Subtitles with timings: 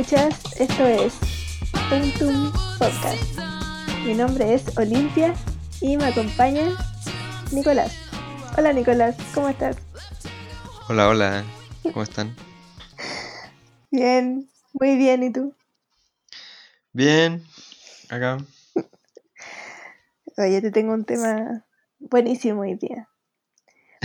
[0.00, 1.12] escuchas, esto es
[1.90, 3.38] Tum Tum Podcast.
[4.06, 5.34] Mi nombre es Olimpia
[5.82, 6.70] y me acompaña
[7.52, 7.94] Nicolás.
[8.56, 9.76] Hola Nicolás, ¿cómo estás?
[10.88, 11.44] Hola, hola,
[11.82, 12.34] ¿cómo están?
[13.90, 15.54] Bien, muy bien, ¿y tú?
[16.94, 17.44] Bien,
[18.08, 18.38] acá.
[20.38, 21.66] Oye, te tengo un tema
[21.98, 23.10] buenísimo hoy día.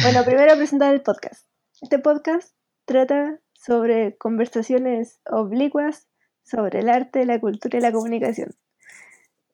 [0.01, 1.47] Bueno, primero presentar el podcast.
[1.81, 2.53] Este podcast
[2.83, 6.07] trata sobre conversaciones oblicuas
[6.43, 8.55] sobre el arte, la cultura y la comunicación.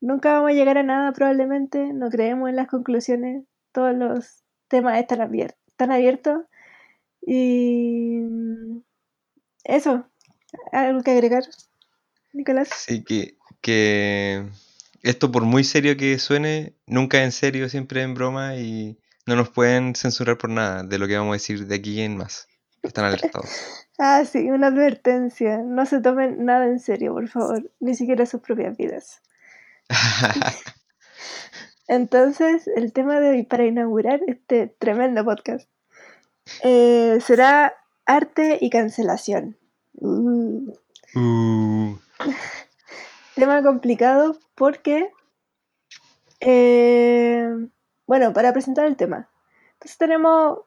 [0.02, 5.00] Nunca vamos a llegar a nada probablemente, no creemos en las conclusiones, todos los temas
[5.00, 6.42] están, abiertos, están abiertos
[7.26, 8.20] y
[9.64, 10.06] eso,
[10.72, 11.44] ¿algo que agregar,
[12.34, 12.70] Nicolás?
[12.76, 14.50] Sí, que, que
[15.04, 19.50] esto por muy serio que suene, nunca en serio, siempre en broma y no nos
[19.50, 22.48] pueden censurar por nada de lo que vamos a decir de aquí en más.
[22.84, 23.88] Están alertados.
[24.00, 25.60] ah, sí, una advertencia.
[25.60, 27.72] No se tomen nada en serio, por favor.
[27.80, 29.22] Ni siquiera sus propias vidas.
[31.88, 35.70] Entonces, el tema de hoy para inaugurar este tremendo podcast
[36.64, 39.58] eh, será arte y cancelación.
[39.94, 40.74] Uh.
[41.16, 41.98] Uh,
[43.36, 45.12] Tema complicado porque,
[46.40, 47.50] eh,
[48.06, 49.30] bueno, para presentar el tema,
[49.74, 50.60] entonces tenemos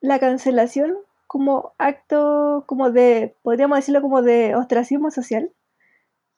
[0.00, 0.96] la cancelación
[1.32, 5.50] como acto, como de, podríamos decirlo como de ostracismo social,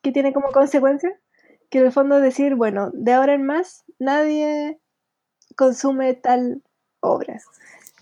[0.02, 1.18] que tiene como consecuencia
[1.68, 4.78] que en el fondo decir, bueno, de ahora en más nadie
[5.56, 6.62] consume tal
[7.00, 7.40] obra,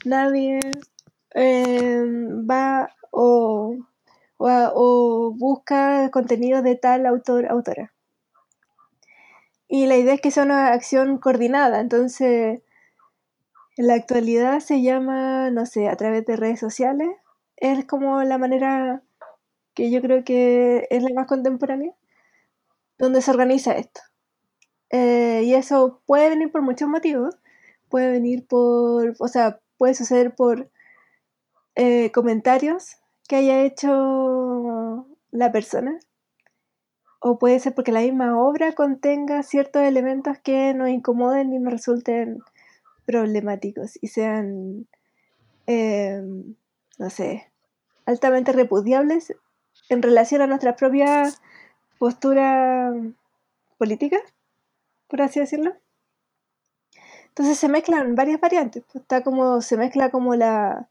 [0.04, 0.60] nadie
[1.34, 2.04] eh,
[2.46, 3.74] va o,
[4.36, 7.94] o, o busca contenido de tal autor, autora.
[9.66, 12.60] Y la idea es que sea una acción coordinada, entonces
[13.76, 17.08] en la actualidad se llama, no sé, a través de redes sociales.
[17.56, 19.02] Es como la manera
[19.74, 21.92] que yo creo que es la más contemporánea,
[22.98, 24.00] donde se organiza esto.
[24.90, 27.36] Eh, y eso puede venir por muchos motivos.
[27.88, 30.70] Puede venir por, o sea, puede suceder por
[31.74, 32.96] eh, comentarios
[33.28, 35.98] que haya hecho la persona.
[37.20, 41.72] O puede ser porque la misma obra contenga ciertos elementos que nos incomoden y nos
[41.72, 42.40] resulten
[43.12, 44.86] problemáticos y sean,
[45.66, 46.22] eh,
[46.98, 47.52] no sé,
[48.06, 49.34] altamente repudiables
[49.90, 51.30] en relación a nuestra propia
[51.98, 52.90] postura
[53.76, 54.18] política,
[55.08, 55.74] por así decirlo.
[57.28, 58.84] Entonces se mezclan varias variantes.
[58.94, 60.88] Está como, se mezcla como la,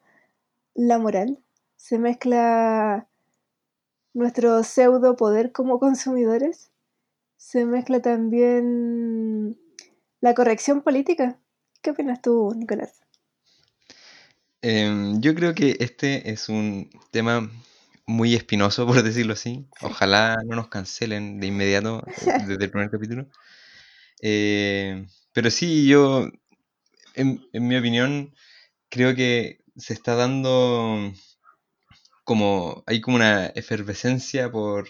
[0.76, 1.40] la moral,
[1.76, 3.08] se mezcla
[4.14, 6.72] nuestro pseudo poder como consumidores,
[7.38, 9.58] se mezcla también
[10.20, 11.40] la corrección política.
[11.82, 13.02] ¿Qué opinas tú, Nicolás?
[14.62, 17.50] em, yo creo que este es un tema
[18.06, 19.66] muy espinoso, por decirlo así.
[19.82, 22.04] Ojalá no nos cancelen de inmediato
[22.48, 23.28] desde el primer capítulo.
[24.22, 26.28] Eh, pero sí, yo,
[27.16, 28.36] en, en mi opinión,
[28.90, 31.12] creo que se está dando
[32.24, 34.88] como, hay como una efervescencia por,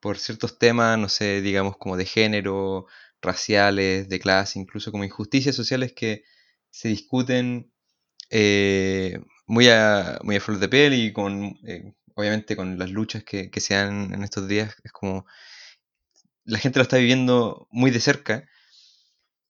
[0.00, 2.86] por ciertos temas, no sé, digamos como de género,
[3.22, 6.24] raciales, de clase, incluso como injusticias sociales que
[6.70, 7.72] se discuten
[8.30, 13.24] eh, muy, a, muy a flor de piel y con, eh, obviamente con las luchas
[13.24, 15.26] que, que se dan en estos días, es como
[16.44, 18.48] la gente lo está viviendo muy de cerca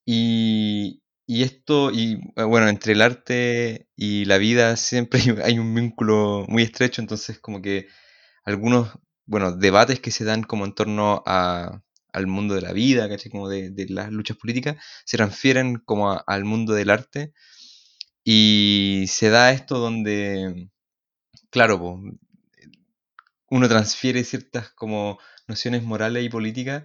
[0.05, 5.75] y, y esto, y eh, bueno, entre el arte y la vida siempre hay un
[5.75, 7.89] vínculo muy estrecho, entonces como que
[8.45, 13.09] algunos, bueno, debates que se dan como en torno a, al mundo de la vida,
[13.09, 13.31] ¿cachai?
[13.31, 17.33] Como de, de las luchas políticas, se transfieren como al mundo del arte
[18.25, 20.71] y se da esto donde,
[21.51, 22.01] claro,
[23.51, 25.19] uno transfiere ciertas como
[25.49, 26.85] nociones morales y políticas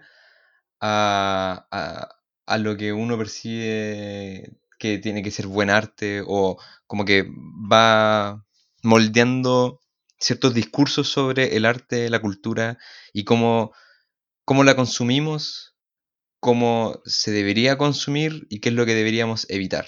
[0.81, 2.09] a, a-
[2.47, 7.27] a lo que uno percibe que tiene que ser buen arte o como que
[7.71, 8.45] va
[8.83, 9.81] moldeando
[10.19, 12.77] ciertos discursos sobre el arte, la cultura
[13.13, 13.73] y cómo,
[14.45, 15.75] cómo la consumimos,
[16.41, 19.87] cómo se debería consumir y qué es lo que deberíamos evitar.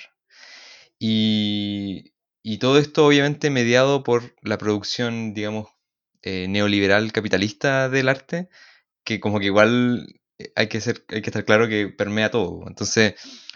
[0.99, 2.13] Y,
[2.59, 5.67] todo esto obviamente mediado por la producción, digamos,
[6.23, 8.49] eh, neoliberal capitalista del arte,
[9.05, 10.07] que como que igual
[10.39, 12.63] eh, hay que ser, hay que estar claro que permea todo.
[12.67, 13.15] Entonces,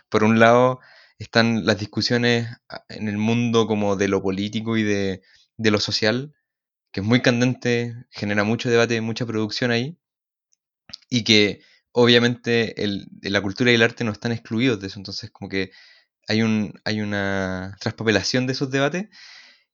[0.09, 0.79] por un lado
[1.19, 5.21] están las discusiones a- en el mundo como de lo político y de,
[5.57, 6.33] de lo social,
[6.91, 9.97] que es muy candente, genera mucho debate, mucha producción ahí,
[11.09, 11.61] y que
[11.91, 14.99] obviamente el, la cultura y el arte no están excluidos de eso.
[14.99, 15.71] Entonces, como que
[16.27, 19.09] hay un, hay una traspapelación de esos debates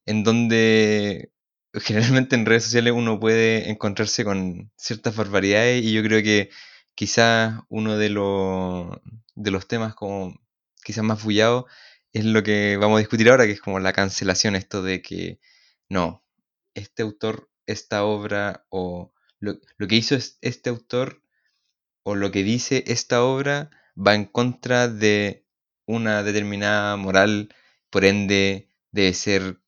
[0.06, 1.32] en donde
[1.74, 6.50] generalmente en redes sociales uno puede encontrarse con ciertas barbaridades y yo creo que
[6.96, 8.90] quizás uno de, los
[9.36, 10.40] de los temas como
[10.84, 11.66] quizás más bullados
[12.14, 15.40] es lo que vamos a discutir ahora, que es como la cancelación, esto de que
[15.90, 16.24] no,
[16.74, 21.22] este autor, esta obra o lo, lo que hizo este autor
[22.04, 25.46] o lo que dice esta obra va en contra de
[25.86, 27.50] una determinada moral,
[27.90, 29.60] por ende debe ser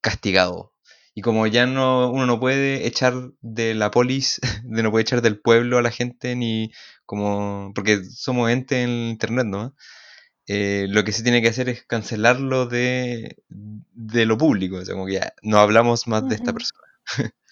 [0.00, 0.74] castigado.
[1.14, 5.22] Y como ya no, uno no puede echar de la polis, de no puede echar
[5.22, 6.70] del pueblo a la gente, ni
[7.06, 7.72] como.
[7.74, 9.74] porque somos ente en internet, ¿no?
[10.46, 14.76] Eh, lo que se tiene que hacer es cancelarlo de, de lo público.
[14.76, 16.86] O sea, como que ya no hablamos más de esta persona.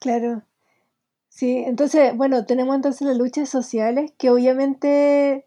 [0.00, 0.42] claro.
[1.28, 5.46] Sí, entonces, bueno, tenemos entonces las luchas sociales que obviamente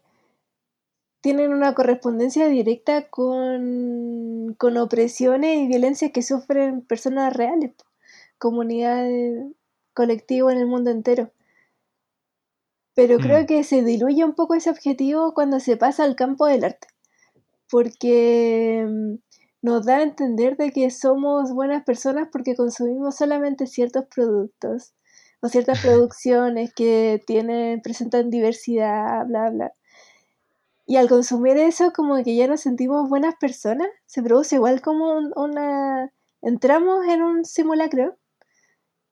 [1.20, 7.72] tienen una correspondencia directa con, con opresiones y violencias que sufren personas reales,
[8.38, 9.46] comunidades,
[9.94, 11.30] colectivos en el mundo entero.
[12.94, 13.46] Pero creo mm.
[13.46, 16.88] que se diluye un poco ese objetivo cuando se pasa al campo del arte,
[17.70, 19.14] porque mm,
[19.64, 24.92] nos da a entender de que somos buenas personas porque consumimos solamente ciertos productos
[25.40, 29.72] o ciertas producciones que tienen, presentan diversidad, bla, bla.
[30.84, 35.16] Y al consumir eso, como que ya nos sentimos buenas personas, se produce igual como
[35.34, 36.12] una...
[36.42, 38.18] Entramos en un simulacro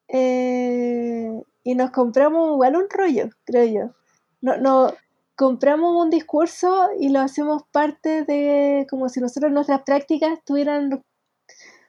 [0.08, 1.32] eh,
[1.64, 3.94] y nos compramos igual un rollo, creo yo.
[4.43, 4.93] No, no,
[5.42, 11.02] compramos un discurso y lo hacemos parte de como si nosotros nuestras prácticas tuvieran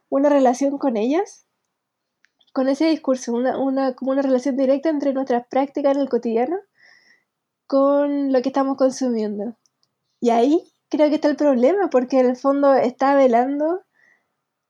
[0.10, 1.46] una relación con ellas,
[2.52, 6.58] con ese discurso, una, una, como una relación directa entre nuestras prácticas en el cotidiano
[7.68, 9.56] con lo que estamos consumiendo.
[10.20, 13.82] Y ahí creo que está el problema, porque en el fondo está velando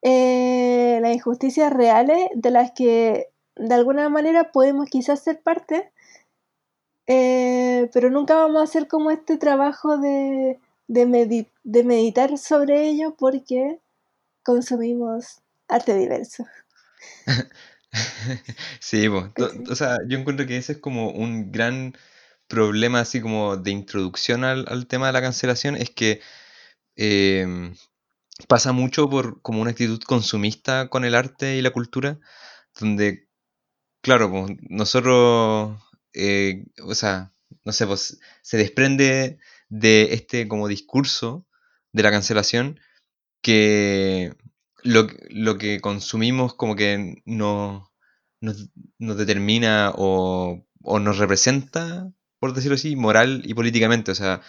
[0.02, 5.94] eh, las injusticias reales de las que de alguna manera podemos quizás ser parte,
[7.08, 13.16] eh, pero nunca vamos a hacer como este trabajo de, de, de meditar sobre ello
[13.18, 13.80] porque
[14.44, 16.46] consumimos arte diverso.
[18.80, 21.96] sí, o sea, yo encuentro que ese es como un gran
[22.48, 26.22] problema así como de introducción al, tema de la cancelación, es que
[26.96, 27.76] em,
[28.48, 32.20] pasa mucho por como una actitud consumista con el arte y la cultura,
[32.80, 33.28] donde
[34.04, 35.80] Claro, pues nosotros,
[36.14, 37.34] eh, o sea,
[37.64, 39.40] no sé, pues se desprende
[39.70, 41.46] de este como discurso
[41.92, 42.80] de la cancelación
[43.42, 44.34] que
[44.84, 47.92] lo, lo que consumimos como que no,
[48.44, 54.12] nos, determina o, o, nos representa, por decirlo así, moral y políticamente.
[54.12, 54.42] O sea,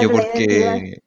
[0.00, 1.02] yo porque,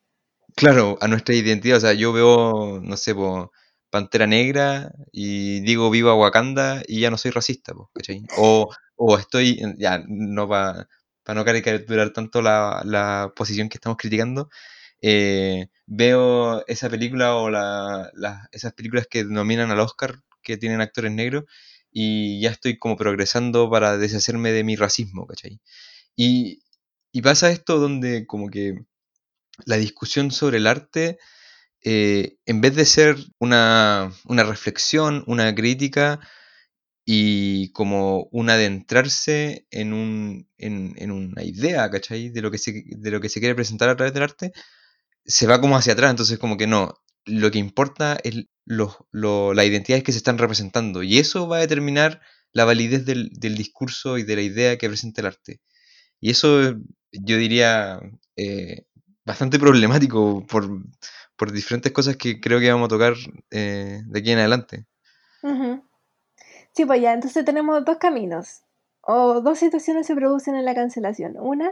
[0.55, 3.47] claro, a nuestra identidad, o sea, yo veo, no sé, pues
[3.89, 8.23] Pantera Negra y digo viva Wakanda y ya no soy racista, ¿cachai?
[8.37, 10.87] O, o estoy, ya, no para
[11.27, 14.49] no caricaturar tanto la, posición que estamos criticando,
[15.01, 18.11] eh, veo esa película o la,
[18.51, 21.45] esas películas que nominan al Oscar que tienen actores negros
[21.91, 25.59] y ya estoy como progresando para deshacerme de mi racismo, ¿cachai?
[26.15, 26.61] Y,
[27.11, 28.75] y pasa esto donde como que
[29.65, 31.17] la discusión sobre el arte
[31.83, 36.19] eh, en vez de ser una, reflexión, una crítica
[37.05, 42.29] y como un adentrarse en, un, en, una idea, ¿cachai?
[42.29, 44.53] De lo, que se, de lo que se quiere presentar a través del arte,
[45.25, 46.93] se va como hacia atrás, entonces como que no,
[47.25, 51.61] lo que importa es lo, las identidades que se están representando y eso va a
[51.61, 52.21] determinar
[52.53, 55.61] la validez del, discurso y de la idea que presenta el arte.
[56.19, 56.75] Y eso
[57.11, 57.99] yo diría
[58.37, 58.85] eh,
[59.25, 60.69] bastante problemático por,
[61.35, 63.15] por diferentes cosas que creo que vamos a tocar
[63.51, 64.85] eh, de aquí en adelante.
[66.73, 68.63] Sí, pues ya, entonces tenemos dos caminos,
[69.01, 71.37] o dos situaciones se producen en la cancelación.
[71.39, 71.71] Una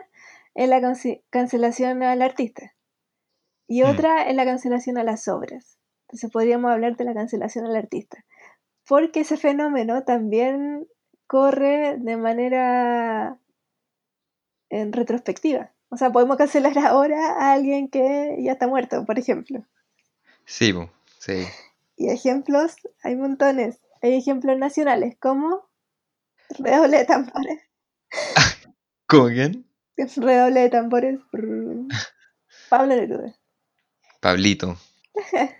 [0.54, 0.82] es la
[1.30, 2.74] cancelación al artista
[3.68, 3.88] y mm.
[3.88, 5.78] otra es la cancelación a las obras.
[6.08, 8.26] Entonces podríamos hablar de la cancelación al artista,
[8.88, 10.88] porque ese fenómeno también
[11.26, 13.38] corre de manera
[14.70, 15.72] en retrospectiva.
[15.88, 19.64] O sea, podemos cancelar ahora a alguien que ya está muerto, por ejemplo.
[20.46, 20.74] Sí,
[21.20, 21.46] sí.
[21.96, 23.80] Y ejemplos, hay montones.
[24.02, 25.70] Hay ejemplos nacionales, como
[26.58, 27.60] redoble de tambores.
[29.08, 29.68] ¿Cómo quién?
[29.96, 31.20] Redoble de tambores.
[32.70, 33.36] Pablo Neruda.
[34.20, 34.78] Pablito.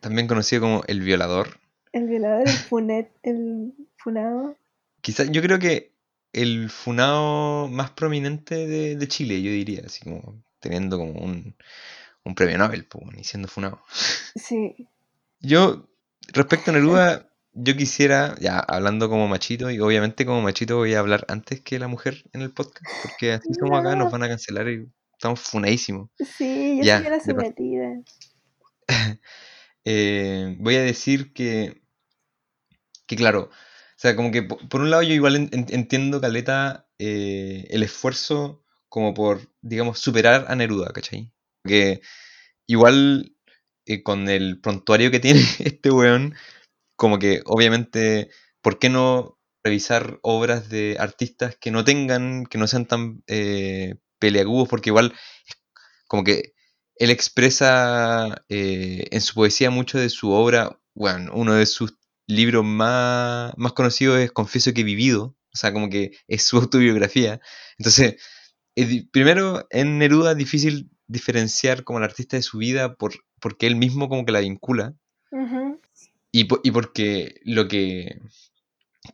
[0.00, 1.60] También conocido como el violador.
[1.92, 4.56] El violador, el funet, el funado.
[5.00, 5.92] Quizás, yo creo que
[6.32, 11.54] el funado más prominente de, Chile, yo diría, así como teniendo como un,
[12.34, 13.82] premio Nobel, pues, y siendo funado.
[14.36, 14.88] Sí.
[15.40, 15.88] Yo,
[16.32, 21.00] respecto a Neruda, yo quisiera, ya hablando como machito, y obviamente como machito voy a
[21.00, 24.10] hablar antes que la mujer en el podcast, porque así somos acá, nos No.
[24.12, 26.10] van a cancelar y estamos funadísimos.
[26.38, 28.00] Sí, yo Ya, soy par- sometida.
[29.84, 31.80] Eh, voy a decir que,
[33.06, 33.50] que claro, o
[33.96, 37.82] sea, como que po- por, un lado yo igual en- en- entiendo, Caleta, eh, el
[37.82, 41.32] esfuerzo como por, digamos, superar a Neruda, ¿cachai?
[41.62, 42.02] Porque
[42.66, 43.34] igual
[43.86, 46.34] eh, con el prontuario que tiene este weón,
[47.00, 48.28] como que obviamente,
[48.60, 53.94] ¿por qué no revisar obras de artistas que no tengan, que no sean tan eh,
[54.18, 54.68] peleagudos?
[54.68, 55.14] Porque igual
[56.08, 56.52] como que
[56.96, 61.94] él expresa eh, en su poesía mucho de su obra, bueno, uno de sus
[62.26, 66.58] libros más, más conocidos es Confieso que he vivido, o sea, como que es su
[66.58, 67.40] autobiografía.
[67.78, 68.16] Entonces,
[69.10, 73.76] primero en Neruda es difícil diferenciar como el artista de su vida por, porque él
[73.76, 74.94] mismo como que la vincula
[75.30, 75.80] Ujú.
[76.32, 78.20] Y, y porque lo que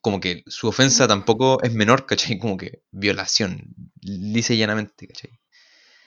[0.01, 2.39] como que su ofensa tampoco es menor, ¿cachai?
[2.39, 5.31] Como que violación, lisa y llanamente, ¿cachai?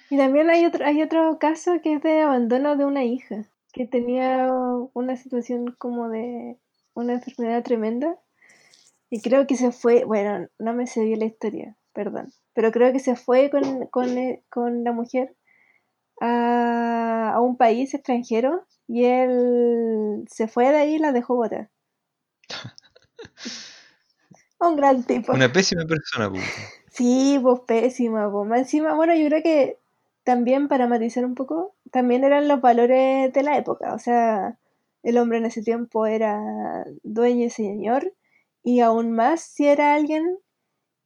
[0.10, 3.86] Y también hay otro, hay otro caso que es de abandono de una hija, que
[3.86, 4.50] tenía
[4.94, 6.58] una situación como de
[6.94, 8.18] una enfermedad tremenda.
[9.12, 12.92] Y creo que se fue, bueno, no me sé bien la historia, perdón, pero creo
[12.92, 15.36] que se fue con, con, eh, con la mujer
[16.20, 21.70] a, a un país extranjero y él se fue de ahí y la dejó botar.
[24.60, 25.32] Un gran tipo.
[25.32, 26.44] Una pésima persona, pues.
[26.92, 28.48] Sí, pues pésima, pues.
[28.48, 29.80] Más encima, bueno, yo creo que
[30.24, 33.94] también para matizar un poco, también eran los valores de la época.
[33.94, 34.58] O sea,
[35.04, 38.14] el hombre en ese tiempo era dueño y señor,
[38.64, 40.38] y aún más si era alguien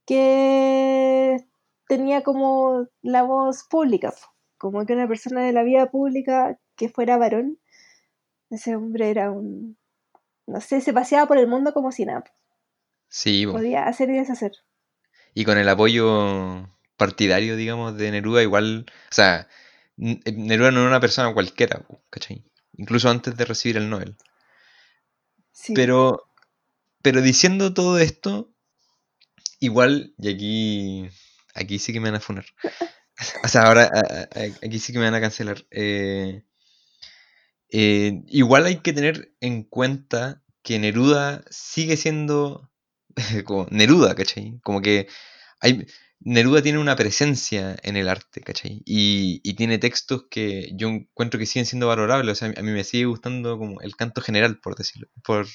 [0.06, 1.46] que
[1.88, 4.33] tenía como la voz pública, po.
[4.64, 7.60] Como que una persona de la vida pública que fuera varón.
[8.50, 9.78] Ese hombre era un,
[10.48, 12.24] no sé, se paseaba por el mundo como si nada.
[13.10, 13.52] Sí, po.
[13.52, 14.54] Podía hacer y deshacer.
[15.34, 19.50] Y con el apoyo partidario, digamos, de Neruda, igual, o sea,
[19.98, 22.44] N- Neruda no era una persona cualquiera, ¿cachai?
[22.78, 24.16] Incluso antes de recibir el Nobel.
[25.52, 25.74] Sí.
[25.74, 26.30] Pero,
[27.02, 28.54] pero diciendo todo esto,
[29.60, 31.10] igual, y aquí,
[31.54, 32.46] aquí sí que me van a funar.
[33.44, 35.66] O sea, ahora a- a- a- aquí sí que me van a cancelar.
[35.72, 36.44] Eh,
[37.70, 42.70] eh, igual hay que tener en cuenta que Neruda sigue siendo
[43.46, 44.60] como Neruda, ¿cachai?
[44.64, 45.08] Como que
[45.60, 45.86] hay,
[46.20, 48.82] Neruda tiene una presencia en el arte, ¿cachai?
[48.86, 52.34] Y, y tiene textos que yo encuentro que siguen siendo valorables.
[52.34, 55.48] O sea, a mí me sigue gustando como el canto general, por decirlo, por,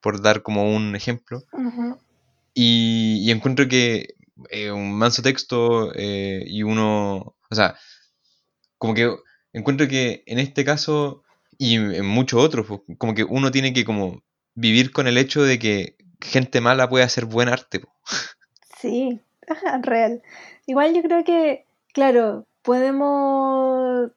[0.00, 1.42] por dar como un ejemplo.
[2.54, 4.14] Y encuentro que
[4.50, 7.76] eh, un manso texto eh, y uno, o sea,
[8.78, 9.14] como que
[9.52, 11.22] encuentro que en este caso
[11.58, 14.22] y en muchos otros, pues, como que uno tiene que como
[14.54, 17.80] vivir con el hecho de que gente mala puede hacer buen arte.
[17.80, 17.88] po.
[18.80, 19.20] Sí,
[19.82, 20.22] real.
[20.66, 24.10] Igual yo creo que, claro, podemos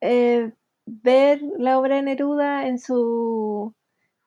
[0.00, 0.52] eh,
[0.86, 3.74] ver la obra de Neruda en su,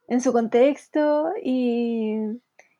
[0.08, 2.16] en su contexto y,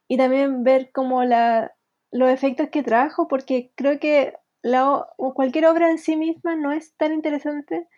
[0.09, 1.74] y también ver como la,
[2.15, 6.95] los efectos que trajo, porque creo que la, cualquier obra en sí misma no es
[6.97, 7.89] tan interesante,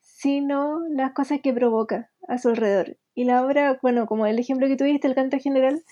[0.00, 2.98] sino las cosas que provoca a su alrededor.
[3.14, 5.84] Y la obra, bueno, como el ejemplo que tuviste, el canto general,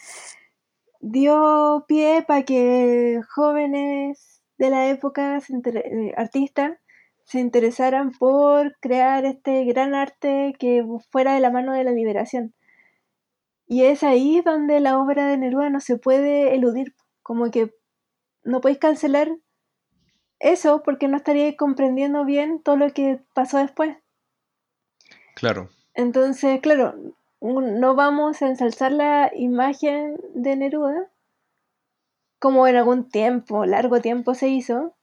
[1.00, 6.72] dio pie para que jóvenes de la época, eh, artistas,
[7.24, 12.52] se interesaran por crear este gran arte que fuera de la mano de la liberación.
[13.68, 16.94] Y es ahí donde la obra de Neruda no se puede eludir,
[17.30, 17.72] como que
[18.42, 19.28] no podéis cancelar
[20.40, 23.96] eso porque no estaríais comprendiendo bien todo lo que pasó después.
[25.36, 26.96] Claro, Entonces, claro,
[27.40, 31.08] no vamos a ensalzar la imagen de Neruda,
[32.40, 34.96] como en algún tiempo, largo tiempo se hizo,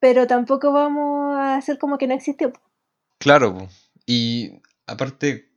[0.00, 2.52] pero tampoco vamos a hacer como que no existió.
[3.16, 3.68] claro.
[4.04, 5.48] Y aparte,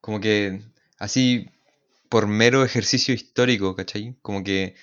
[0.00, 0.62] como que
[0.98, 1.48] así
[2.08, 4.16] por mero ejercicio histórico, ¿cachai?
[4.20, 4.74] Como que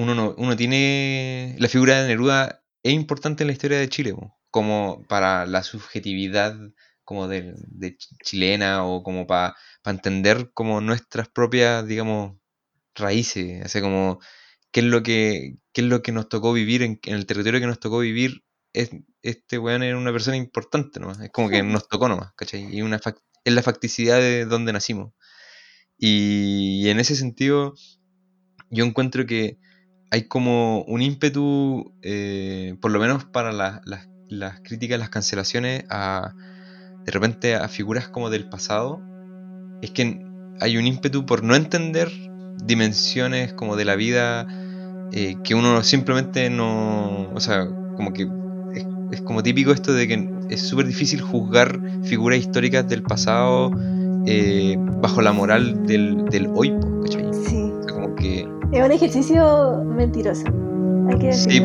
[0.00, 1.56] uno, no, uno tiene...
[1.58, 4.14] La figura de Neruda es importante en la historia de Chile,
[4.50, 6.56] como para la subjetividad
[7.04, 12.36] como de, de ch- chilena o como para entender como nuestras propias, digamos,
[12.94, 14.20] raíces, o sea, como
[14.72, 17.60] qué es lo que, qué es lo que nos tocó vivir en, en el territorio
[17.60, 18.44] que nos tocó vivir.
[18.74, 18.90] Es,
[19.22, 22.74] este weón era una persona importante nomás, es como que nos tocó nomás, ¿cachai?
[22.74, 23.00] Y una
[23.44, 25.12] es la facticidad de donde nacimos.
[25.98, 27.74] Y, en ese sentido,
[28.70, 29.58] yo encuentro que
[30.10, 37.12] hay como un ímpetu, eh, por lo menos para la- las- críticas, las cancelaciones, de
[37.12, 39.00] repente a figuras como del pasado.
[39.82, 40.24] Es que
[40.60, 42.10] hay un ímpetu por no entender
[42.64, 44.46] dimensiones como de la vida
[45.12, 48.28] eh, que uno simplemente no, o sea, como que
[49.10, 53.70] es, como típico esto de que es súper difícil juzgar figuras históricas del pasado
[54.26, 57.27] eh, bajo la moral del, del hoy, ¿cachai?
[58.70, 60.44] Es un ejercicio mentiroso.
[61.08, 61.60] Hay que Sí,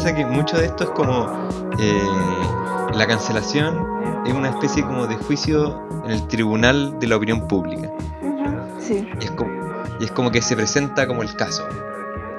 [0.00, 1.28] pasa que mucho de esto es como
[1.78, 2.02] eh,
[2.94, 3.86] la cancelación
[4.24, 7.90] es una especie como de juicio en el tribunal de la opinión pública.
[8.78, 9.06] Sí.
[9.20, 9.50] Y es como,
[10.00, 11.68] y es como que se presenta como el caso.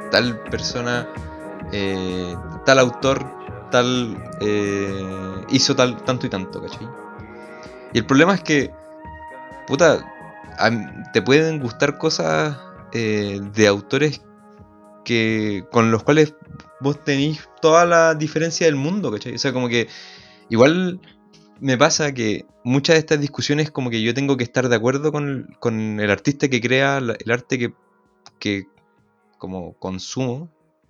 [0.09, 1.07] Tal persona,
[1.71, 3.23] eh, tal autor,
[3.69, 6.89] tal eh, hizo tal, tanto y tanto, ¿cachai?
[7.93, 8.73] Y el problema es que,
[9.67, 9.99] puta,
[11.13, 12.57] te pueden gustar cosas
[12.91, 14.23] eh, de autores
[15.05, 16.33] que con los cuales
[16.81, 19.35] vos tenéis toda la diferencia del mundo, ¿cachai?
[19.35, 19.87] O sea, como que
[20.49, 20.99] igual
[21.59, 25.11] me pasa que muchas de estas discusiones como que yo tengo que estar de acuerdo
[25.11, 27.73] con el, con el artista que crea el arte que,
[28.39, 28.67] que
[29.37, 30.49] como consumo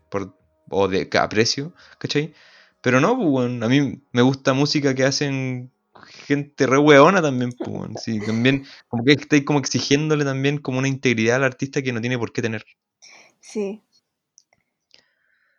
[0.10, 0.36] por,
[0.70, 2.34] o de que aprecio, ¿cachai?
[2.82, 5.72] Pero no, pues, weón, a mí me gusta música que hacen
[6.26, 7.92] gente re weona también, pues.
[8.04, 12.02] Sí, también como que estáis como exigiéndole también como una integridad al artista que no
[12.02, 12.66] tiene por qué tener.
[13.40, 13.82] Sí,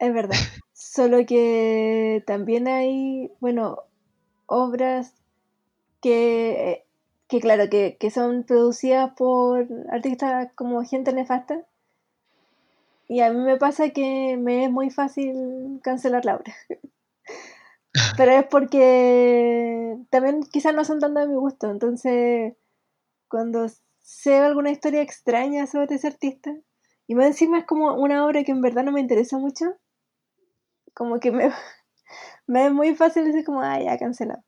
[0.02, 0.36] es verdad.
[0.72, 3.84] Solo que también hay, bueno,
[4.46, 5.14] obras
[6.00, 6.84] que,
[7.28, 11.64] que claro, que, que son producidas por artistas como gente nefasta.
[13.06, 16.52] Y a mí me pasa que me es muy fácil cancelar la obra.
[18.16, 21.70] Pero es porque también quizás no son tanto de mi gusto.
[21.70, 22.54] Entonces,
[23.28, 23.66] cuando
[24.00, 26.56] sé alguna historia extraña sobre ese artista,
[27.06, 29.76] y más encima es como una obra que en verdad no me interesa mucho,
[30.94, 31.50] como que me,
[32.46, 34.42] me es muy fácil decir como, ah, ya, cancelado.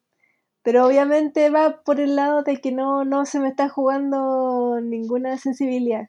[0.63, 5.37] Pero obviamente va por el lado de que no, no se me está jugando ninguna
[5.37, 6.09] sensibilidad.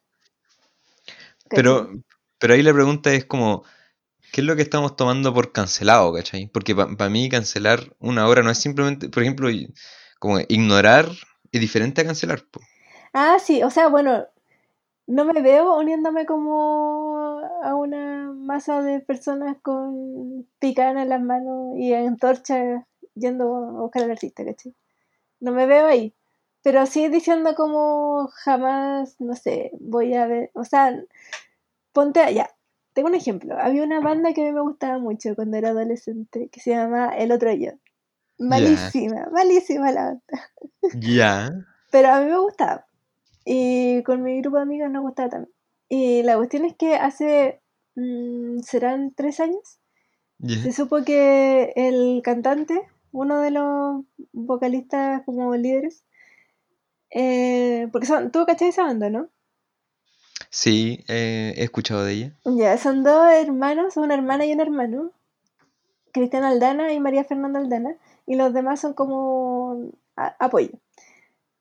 [1.49, 2.03] Pero, ¿cachai?
[2.39, 3.63] pero ahí la pregunta es como,
[4.31, 6.47] ¿qué es lo que estamos tomando por cancelado, cachai?
[6.47, 9.49] Porque para mí cancelar una obra no es simplemente, por ejemplo,
[10.19, 11.09] como ignorar
[11.51, 12.43] es diferente a cancelar.
[12.49, 12.61] po.
[13.13, 14.25] Ah, sí, o sea, bueno,
[15.07, 17.14] no me veo uniéndome como
[17.63, 24.03] a una masa de personas con picana en las manos y antorchas yendo a buscar
[24.03, 24.73] al artista, ¿cachai?
[25.39, 26.13] No me veo ahí.
[26.61, 30.99] Pero sí diciendo como jamás, no sé, voy a ver, o sea,
[31.93, 32.49] ponte allá.
[32.93, 33.55] Tengo un ejemplo.
[33.59, 37.15] Había una banda que a mí me gustaba mucho cuando era adolescente, que se llama
[37.15, 37.71] El Otro Yo.
[38.37, 40.51] Malísima, malísima la banda.
[40.99, 41.51] Ya.
[41.91, 42.85] Pero a mí me gustaba.
[43.45, 45.54] Y con mi grupo de amigos nos gustaba también.
[45.89, 47.61] Y la cuestión es que hace,
[47.95, 49.79] mm, serán tres años,
[50.39, 56.03] se supo que el cantante, uno de los vocalistas como líderes,
[57.09, 59.29] eh, porque son, tú cachai esa banda, ¿no?
[60.49, 62.37] Sí, eh, he escuchado de ella.
[62.45, 65.11] Ya, son dos hermanos, una hermana y un hermano,
[66.11, 67.95] Cristian Aldana y María Fernanda Aldana,
[68.25, 70.71] y los demás son como apoyo.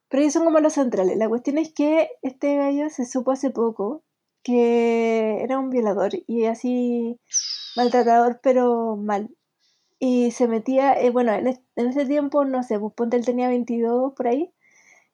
[0.08, 1.16] Pero ellos son como los centrales.
[1.16, 4.02] La cuestión es que este gallo se supo hace poco
[4.44, 7.20] que era un violador y así
[7.76, 9.30] maltratador, pero mal.
[10.00, 13.24] Y se metía, eh, bueno, en, es- en ese tiempo, no sé, pues ponte él
[13.26, 14.52] tenía 22 por ahí,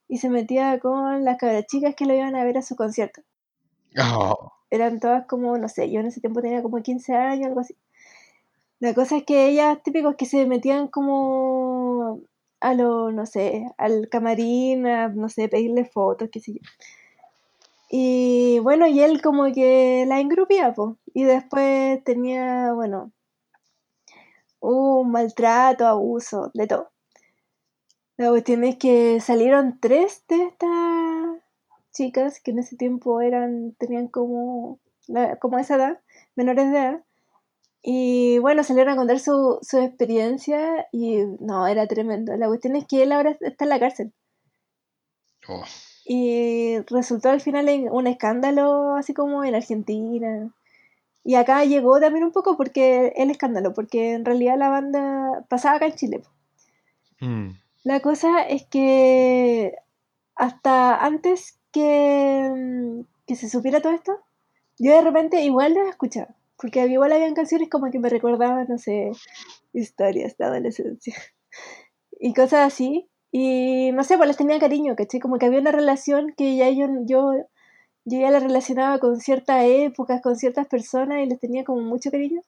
[0.08, 3.22] y se metía con las cabras chicas que lo iban a ver a su concierto.
[3.98, 7.60] Oh, Eran todas como, no sé, yo en ese tiempo tenía como 15 años, algo
[7.60, 7.76] así.
[8.80, 12.20] La cosa es que ellas típicos que se metían como
[12.60, 16.60] a lo, no sé, al camarín, a, no sé, pedirle fotos, qué sé yo.
[17.92, 20.96] Y bueno, y él como que la engrupía, pues.
[21.12, 23.12] Y después tenía, bueno,
[24.60, 26.92] un maltrato, abuso, de todo.
[28.16, 31.42] La cuestión es que salieron tres de estas
[31.92, 34.78] chicas que en ese tiempo eran, tenían como,
[35.40, 36.00] como esa edad,
[36.36, 37.04] menores de edad.
[37.82, 42.36] Y bueno, salieron a contar su, su experiencia y no, era tremendo.
[42.36, 44.12] La cuestión es que él ahora está en la cárcel.
[45.48, 45.64] oh.
[46.12, 50.50] Y resultó al final en un escándalo, así como en Argentina.
[51.22, 55.76] Y acá llegó también un poco porque el escándalo, porque en realidad la banda pasaba
[55.76, 56.22] acá en Chile.
[57.20, 57.50] Mm.
[57.84, 59.76] La cosa es que
[60.34, 64.18] hasta antes que, que se supiera todo esto,
[64.80, 66.34] yo de repente igual las escuchaba.
[66.56, 69.12] Porque igual habían canciones como que me recordaban, no sé,
[69.72, 71.14] historias de adolescencia.
[72.22, 73.09] Y cosas así.
[73.32, 75.20] Y no sé, pues les tenía cariño, ¿cachai?
[75.20, 77.32] Como que había una relación que ya yo, yo,
[78.04, 82.10] yo ya la relacionaba con ciertas épocas, con ciertas personas y les tenía como mucho
[82.10, 82.42] cariño.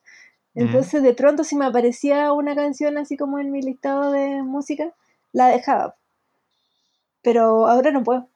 [0.54, 4.92] Entonces de pronto si me aparecía una canción así como en mi listado de música,
[5.32, 5.96] la dejaba.
[7.22, 8.28] Pero ahora no puedo.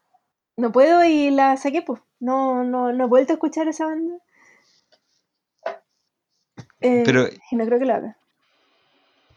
[0.57, 2.01] No puedo y la saqué, pues.
[2.19, 4.17] No, no, no he vuelto a escuchar esa banda.
[6.81, 8.17] Eh, Pero, y no creo que lo haga.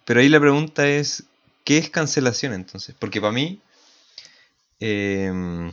[0.06, 1.29] pero ahí la pregunta es,
[1.70, 2.96] ¿qué es cancelación entonces?
[3.00, 3.62] Porque para mí,
[4.80, 5.72] em,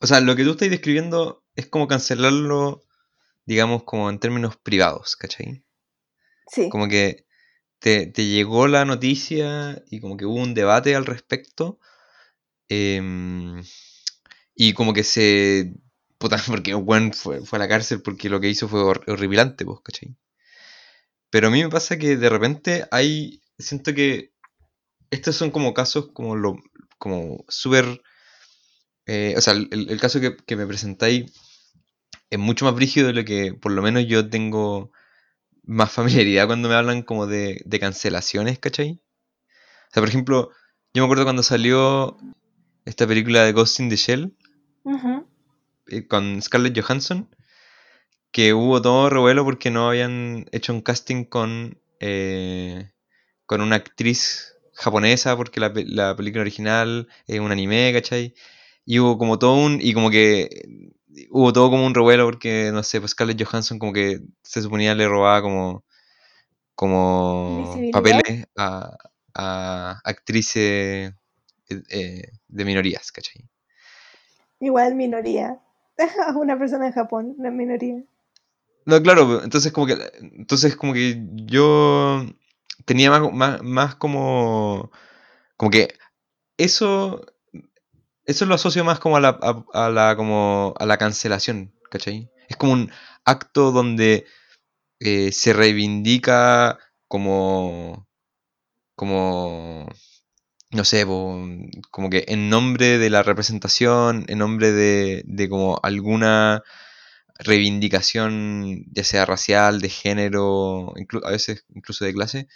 [0.00, 2.82] o sea, lo que tú estás describiendo es como cancelarlo,
[3.46, 5.64] digamos, como en términos privados, ¿cachai?
[6.50, 6.70] Sí.
[6.70, 7.26] Como que
[7.80, 11.80] te, te llegó la noticia y como que hubo un debate al respecto.
[12.68, 13.62] em,
[14.56, 15.74] y como que se...
[16.18, 19.64] Puta, porque Juan fue, fue a la cárcel porque lo que hizo fue hor- horripilante,
[19.66, 20.16] pues, ¿cachai?
[21.30, 23.42] Pero a mí me pasa que de repente hay...
[23.58, 24.32] Siento que
[25.14, 26.56] estos son como casos como lo
[26.98, 28.02] como súper...
[29.06, 31.32] eh, o sea, el, el caso que, que me presentáis
[32.30, 34.90] es mucho más brígido de lo que por lo menos yo tengo
[35.62, 39.00] más familiaridad cuando me hablan como de, de cancelaciones, ¿cachai?
[39.88, 40.50] O sea, por ejemplo,
[40.92, 42.16] yo me acuerdo cuando salió
[42.84, 44.36] esta película de Ghost in the Shell
[45.86, 47.28] eh, con Scarlett Johansson,
[48.32, 52.90] que hubo todo revuelo porque no habían hecho un casting con, eh,
[53.46, 58.34] con una actriz japonesa, porque la, la película original es un anime, ¿cachai?
[58.84, 59.78] Y hubo como todo un.
[59.80, 60.92] Y como que.
[61.30, 64.94] Hubo todo como un revuelo porque, no sé, pues Scarlett Johansson como que se suponía
[64.94, 65.84] le robaba como.
[66.74, 68.96] como papeles a,
[69.34, 71.12] a actrices
[71.68, 73.48] eh, eh, de minorías, ¿cachai?
[74.60, 75.60] Igual minoría.
[76.36, 78.02] Una persona en Japón, una minoría.
[78.86, 82.26] No, claro, entonces como que entonces como que yo
[82.84, 84.90] tenía más, más, más como
[85.56, 85.94] como que
[86.58, 87.24] eso
[88.26, 89.38] eso lo asocio más como a la
[89.72, 92.30] a, la como a la cancelación, ¿cachai?
[92.48, 92.90] Es como un
[93.24, 94.26] acto donde
[95.00, 98.08] eh, se reivindica como
[98.96, 99.88] como
[100.70, 106.64] no sé, como que en nombre de la representación, en nombre de, de como alguna
[107.38, 110.94] reivindicación, ya sea racial, de género,
[111.24, 112.48] a veces incluso de clase,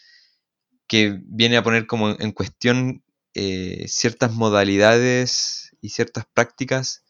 [0.87, 3.03] que viene a poner como en cuestión
[3.35, 7.05] eh, ciertas modalidades y ciertas prácticas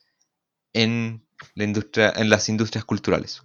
[0.73, 3.43] en la industria, en las industrias culturales.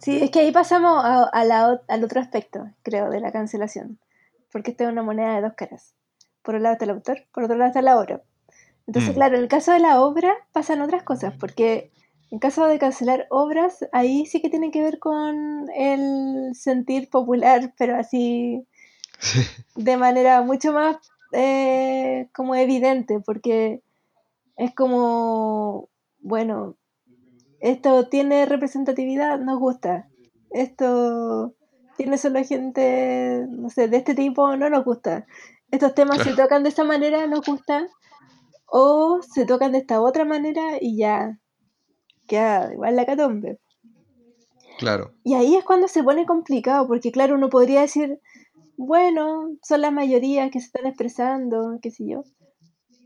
[0.00, 3.32] Sí, es que ahí pasamos a, a la ot- al otro aspecto, creo, de la
[3.32, 3.98] cancelación.
[4.52, 5.94] Porque esta es una moneda de dos caras.
[6.42, 8.22] Por un lado está el autor, por otro lado está la obra.
[8.86, 11.90] Entonces, Mm, claro, en el caso de la obra pasan otras cosas, porque
[12.30, 17.72] en caso de cancelar obras, ahí sí que tiene que ver con el sentir popular,
[17.78, 18.66] pero así
[19.76, 20.96] de manera mucho más
[21.32, 23.82] eh, como evidente, porque
[24.56, 25.88] es como,
[26.20, 26.76] bueno,
[27.60, 30.08] esto tiene representatividad, nos gusta.
[30.50, 31.54] Esto
[31.96, 35.26] tiene solo gente, no sé, de este tipo, no nos gusta.
[35.70, 37.86] Estos temas se tocan de esta manera, nos gusta,
[38.66, 41.38] o se tocan de esta otra manera y ya
[42.26, 43.58] queda igual la catombe.
[44.78, 45.12] claro.
[45.24, 48.20] Y ahí es cuando se pone complicado, porque claro, uno podría decir,
[48.76, 52.24] bueno, son las mayorías que se están expresando, qué sé yo.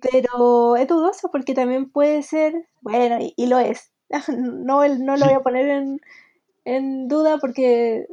[0.00, 3.92] Pero es dudoso porque también puede ser, bueno, y, y lo es.
[4.28, 6.00] No, no lo voy a poner en,
[6.64, 8.06] en duda porque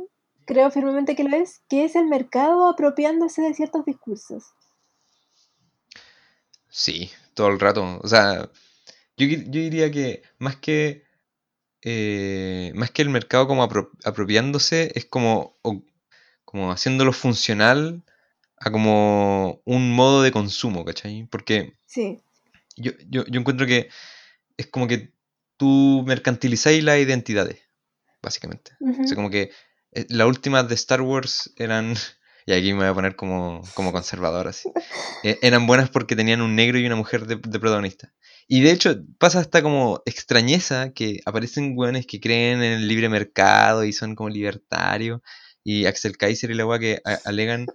[0.46, 4.46] creo firmemente que lo es, que es el mercado apropiándose de ciertos discursos.
[6.70, 8.00] Sí, todo el rato.
[8.02, 8.50] O sea,
[9.17, 11.03] yo, yo diría que más que
[11.82, 15.84] eh, más que el mercado como apro- apropiándose, es como, o-
[16.45, 18.03] como haciéndolo funcional
[18.58, 21.27] a como un modo de consumo, ¿cachai?
[21.30, 22.19] Porque Sí.
[22.75, 23.89] yo, yo, yo encuentro que
[24.58, 25.13] es como que
[25.58, 27.60] tú mercantilizáis las identidades,
[28.21, 28.71] básicamente.
[29.03, 29.51] O sea, como que
[29.91, 31.93] eh, las últimas de Star Wars eran,
[32.47, 34.71] y aquí me voy a poner como, como conservador así,
[35.23, 38.13] eh, eran buenas porque tenían un negro y una mujer de, protagonista.
[38.47, 43.10] Y de hecho pasa hasta como extrañeza que aparecen weones que creen en el libre
[43.10, 45.19] mercado y son como libertarios.
[45.65, 47.65] Y Axel Kaiser y la weá que alegan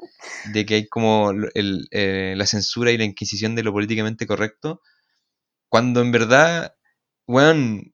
[0.55, 4.81] de que hay como eh, la censura y la inquisición de lo políticamente correcto.
[5.69, 6.75] cuando en verdad,
[7.27, 7.92] weón,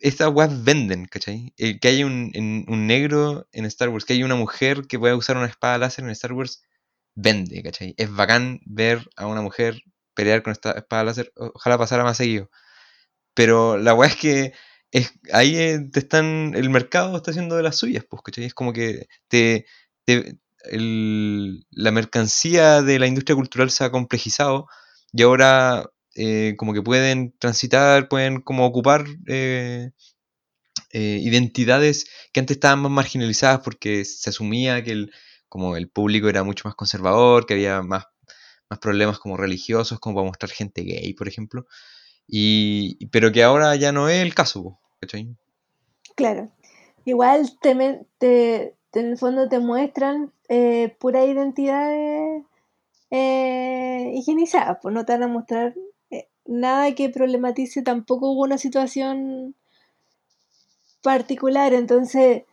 [0.00, 1.52] estas weas venden, ¿cachai?
[1.56, 2.32] El que haya un,
[2.68, 6.04] un, negro en Star Wars, que haya una mujer que pueda usar una espada láser
[6.04, 6.62] en Star Wars,
[7.14, 7.94] vende, ¿cachai?
[7.98, 9.82] Es bacán ver a una mujer
[10.14, 12.50] pelear con esta espada láser, ojalá pasara más seguido.
[13.34, 14.52] Pero la wea es que
[14.92, 18.44] es, ahí eh, te están, el mercado está haciendo de las suyas, pues, ¿cachai?
[18.44, 19.66] Es como que te,
[21.70, 24.68] la mercancía de la industria cultural se ha complejizado
[25.12, 29.90] y ahora eh, como que pueden transitar, pueden como ocupar eh,
[30.92, 35.12] identidades que antes estaban más marginalizadas porque se asumía que el,
[35.48, 38.04] como el público era mucho más conservador, que había más,
[38.70, 41.66] más problemas como religiosos, como para mostrar gente gay, por ejemplo.
[42.26, 45.36] Y, pero que ahora ya no es el caso, ¿cachai?
[46.14, 46.50] Claro.
[47.04, 51.92] Igual te, en el fondo te muestran eh, pura identidad
[53.10, 54.22] eh,
[54.82, 55.95] pues no te van a mostrar eh,
[56.46, 59.54] nada que problematice, tampoco hubo una situación
[61.02, 62.44] particular, entonces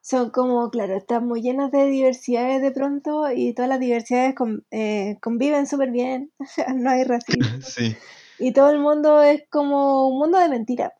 [0.00, 4.34] son como, claro, están muy llenas de diversidades de pronto y todas las diversidades
[4.70, 6.30] eh, conviven súper bien,
[6.74, 7.44] no hay racismo.
[7.62, 7.96] Sí.
[8.38, 10.94] Y todo el mundo es como un mundo de mentira.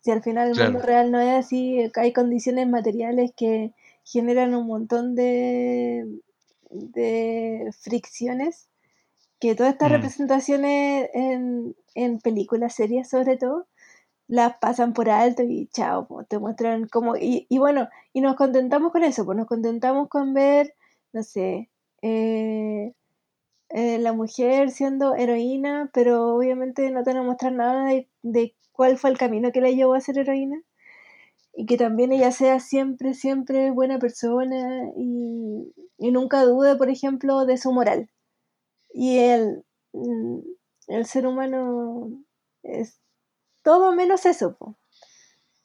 [0.00, 3.72] Si al final el mundo real no es así, hay condiciones materiales que
[4.04, 6.06] generan un montón de,
[6.70, 8.68] de fricciones,
[9.44, 9.92] que todas estas mm.
[9.92, 13.66] representaciones en, en películas, series sobre todo,
[14.26, 18.90] las pasan por alto y chao, te muestran como, y, y, bueno, y nos contentamos
[18.90, 20.74] con eso, pues nos contentamos con ver,
[21.12, 21.68] no sé,
[22.00, 22.94] eh,
[23.68, 27.90] eh, la mujer siendo heroína, pero obviamente no te van a mostrar nada
[28.22, 30.62] de, cuál fue el camino que la llevó a ser heroína.
[31.56, 37.58] Y que también ella sea siempre, siempre buena persona y, nunca dude, por ejemplo, de
[37.58, 38.10] su moral.
[38.94, 40.38] Y el, mm,
[40.86, 42.24] el ser humano
[42.62, 43.00] es
[43.62, 44.56] todo menos eso.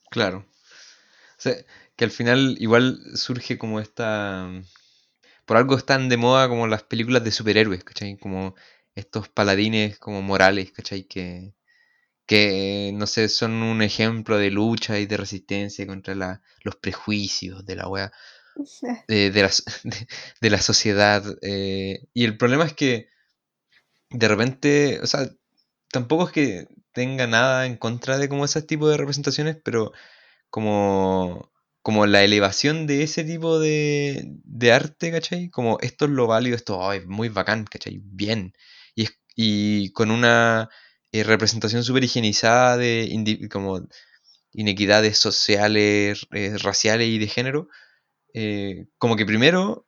[0.10, 0.40] Claro.
[0.40, 1.56] O sea,
[1.96, 4.50] que al final igual surge como esta
[5.46, 8.18] por algo están de moda como las películas de superhéroes, ¿cachai?
[8.18, 8.56] Como
[8.96, 11.04] estos paladines como morales, ¿cachai?
[11.06, 11.54] Que,
[12.28, 17.76] que no sé, son un ejemplo de lucha y de resistencia contra los prejuicios de
[17.76, 18.12] la wea,
[19.08, 21.24] de, de, la, sociedad.
[21.42, 23.10] Eh, y el problema es que
[24.10, 25.30] de repente, o sea,
[25.92, 29.92] tampoco es que tenga nada en contra de como ese tipo de representaciones, pero
[30.50, 34.40] como como la elevación de ese tipo de,
[34.72, 35.50] arte, ¿cachai?
[35.50, 38.00] Como esto es lo válido, esto es muy bacán, ¿cachai?
[38.04, 38.54] Bien.
[38.96, 40.70] Y, y con una
[41.12, 43.88] eh, representación súper higienizada de como
[44.54, 47.70] inequidades sociales, eh, raciales y de género,
[48.34, 49.86] eh, como que primero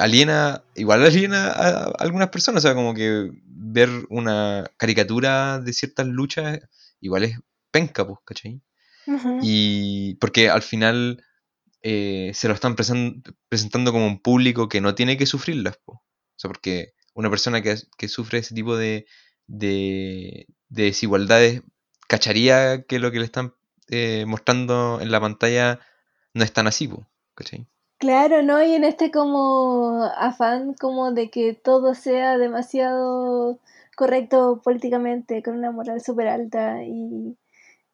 [0.00, 6.06] aliena, igual aliena a, algunas personas, o sea, como que ver una caricatura de ciertas
[6.06, 6.60] luchas,
[7.00, 7.38] igual es
[7.70, 8.60] penca, pues, ¿cachai?
[9.42, 11.24] Y porque al final
[11.82, 15.78] eh, se lo están presentando como un público que no tiene que sufrirlas.
[15.86, 16.00] O
[16.36, 19.06] sea, porque una persona que, sufre ese tipo de,
[19.46, 21.62] de, desigualdades
[22.08, 23.54] cacharía que lo que le están
[23.88, 25.80] eh, mostrando en la pantalla
[26.34, 26.88] no es tan así,
[27.34, 27.66] ¿cachai?
[28.00, 28.64] Claro, ¿no?
[28.64, 33.60] Y en este como afán como de que todo sea demasiado
[33.94, 37.36] correcto políticamente, con una moral súper alta y,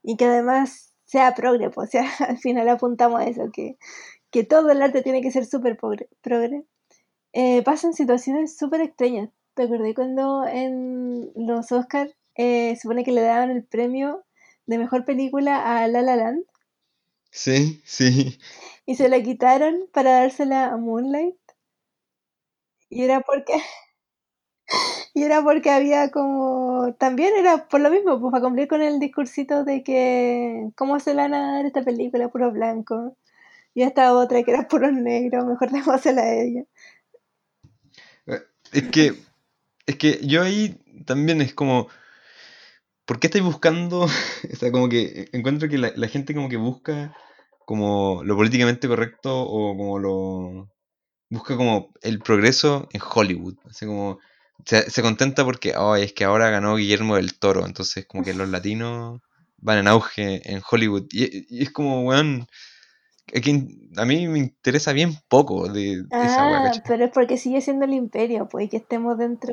[0.05, 3.79] y que además sea progre, pues, o sea, al final apuntamos a eso, que,
[4.31, 6.65] que todo el arte tiene que ser súper progre.
[7.33, 9.31] Eh, pasan situaciones súper extrañas.
[9.55, 14.25] ¿Te acordé cuando en los Oscars eh, supone que le daban el premio
[14.67, 16.45] de mejor película a La La Land?
[17.33, 18.39] Sí, sí.
[18.87, 21.37] Y se la quitaron para dársela a Moonlight.
[22.89, 23.53] Y era porque
[25.15, 28.99] y era porque había como, también era por lo mismo, pues para cumplir con el
[28.99, 33.17] discursito de que, ¿cómo se la van a dar esta película puro blanco?
[33.75, 36.63] Y esta otra que era puro negro, mejor démosela a ella.
[38.73, 39.15] Es que,
[39.87, 41.89] es que yo ahí también es como,
[43.05, 44.01] ¿por qué estáis buscando?
[44.53, 47.17] o sea, como que encuentro que la gente como que busca
[47.67, 50.71] como lo políticamente correcto o como lo
[51.29, 53.57] busca como el progreso en Hollywood.
[53.69, 54.19] Así como
[54.65, 59.21] se, contenta porque es que ahora ganó Guillermo del Toro, entonces como que los latinos
[59.59, 61.07] van en auge en Hollywood.
[61.11, 62.47] Y, es como, weón,
[63.97, 66.71] a mí me interesa bien poco de, esa weá.
[66.73, 69.53] Ah, pero es porque sigue siendo el imperio, pues, que estemos dentro,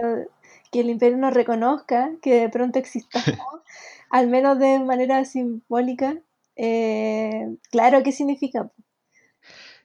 [0.72, 3.16] que el imperio nos reconozca, que de pronto existamos,
[4.12, 6.18] al menos de manera simbólica.
[6.56, 8.72] Eh, claro, ¿qué significa?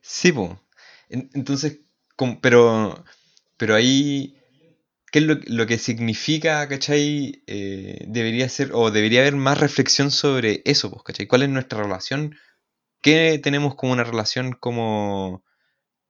[0.00, 0.50] Sí, pues.
[1.08, 1.80] Entonces,
[2.40, 3.04] pero,
[3.56, 4.38] pero ahí
[5.10, 7.42] qué es lo, lo que significa, ¿cachai?
[7.46, 11.26] Eh, debería ser, o debería haber más reflexión sobre eso, pues, ¿cachai?
[11.26, 12.36] ¿Cuál es nuestra relación?
[13.02, 15.44] ¿Qué tenemos como una relación como,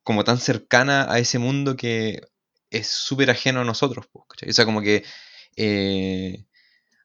[0.03, 2.23] como tan cercana a ese mundo que
[2.71, 4.51] es súper ajeno a nosotros, pues, ¿cachai?
[4.51, 5.05] O sea, como que
[5.57, 6.47] eh,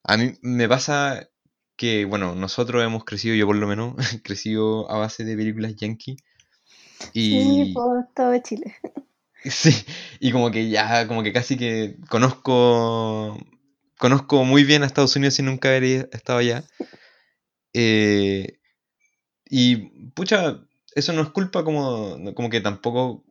[0.03, 1.29] a mí me pasa
[1.75, 6.17] que, bueno, nosotros hemos crecido, yo por lo menos, crecido a base de películas yankee.
[7.13, 8.75] Sí, Y, pues todo Chile.
[9.45, 9.71] Sí,
[10.19, 13.37] y como que ya, como que casi que conozco,
[13.97, 16.63] conozco muy bien a Estados Unidos sin nunca haber estado allá.
[17.73, 18.59] Eh,
[19.45, 20.59] y pucha,
[20.95, 23.23] eso no es culpa como, como que tampoco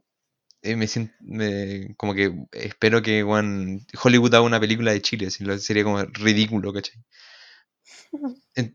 [0.63, 1.13] eh, me siento,
[1.97, 6.03] como que espero que weón, Hollywood haga una película de Chile, si lo- sería como
[6.05, 6.97] ridículo, ¿cachai?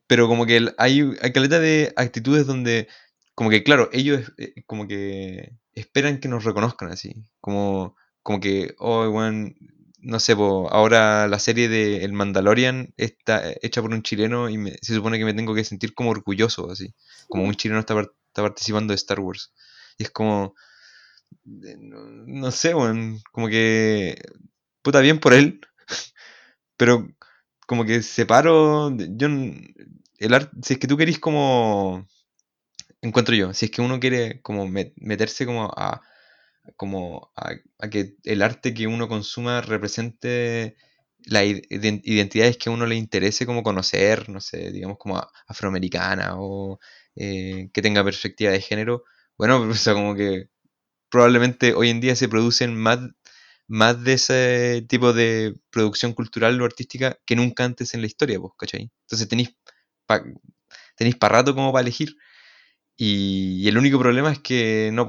[0.08, 2.88] Pero como que hay, hay caleta de actitudes donde,
[3.36, 7.13] como que claro, ellos eh, como que esperan que nos reconozcan así.
[7.39, 9.56] Como, como que, oh, weón,
[9.99, 14.49] no sé, po, ahora la serie de El Mandalorian está eh, hecha por un chileno
[14.49, 16.93] y me- se supone que me tengo que sentir como orgulloso, así.
[17.30, 19.53] Como un chileno está, está participando de Star Wars.
[19.97, 20.53] Y es como,
[21.45, 24.17] no, no sé, weón, como que,
[24.84, 25.62] puta bien por él,
[26.77, 27.08] pero
[27.67, 29.27] como que separo, yo,
[30.19, 32.08] el arte, si es que tú querís como,
[33.01, 36.01] encuentro yo, si es que uno quiere como met- meterse como a,
[36.77, 40.75] como a, a que el arte que uno consuma represente
[41.25, 46.80] las identidades que a uno le interese como conocer, no sé, digamos como afroamericana o
[47.15, 49.03] eh, que tenga perspectiva de género,
[49.38, 50.49] bueno, o sea, como que
[51.10, 52.99] probablemente hoy en día se producen más,
[53.67, 58.39] más de ese tipo de producción cultural o artística que nunca antes en la historia,
[58.39, 58.91] pues, ¿cachai?
[59.01, 59.56] Entonces tenéis
[60.06, 60.23] pa,
[61.19, 62.15] para rato como para elegir.
[62.95, 65.06] Y, el único problema es que no,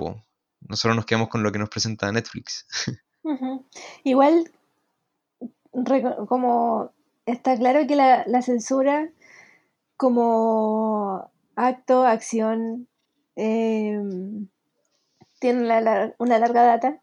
[0.61, 2.66] nosotros nos quedamos con lo que nos presenta Netflix.
[4.05, 4.53] Igual,
[6.29, 6.92] como
[7.27, 9.09] está claro que la, censura
[9.97, 12.88] como acto, acción,
[13.37, 14.49] em,
[15.40, 17.03] tiene una, una larga data.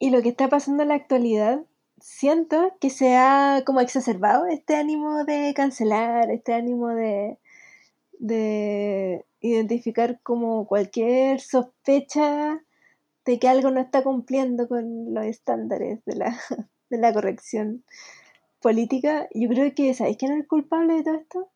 [0.00, 1.60] Y lo que está pasando en la actualidad,
[2.00, 7.38] siento que se ha como exacerbado este ánimo de cancelar, este ánimo de,
[8.18, 12.62] de identificar como cualquier sospecha
[13.26, 16.38] de que algo no está cumpliendo con los estándares de la,
[16.90, 17.84] de la corrección
[18.62, 19.28] política.
[19.34, 21.48] Yo creo que, ¿sabéis quién es el culpable de todo esto?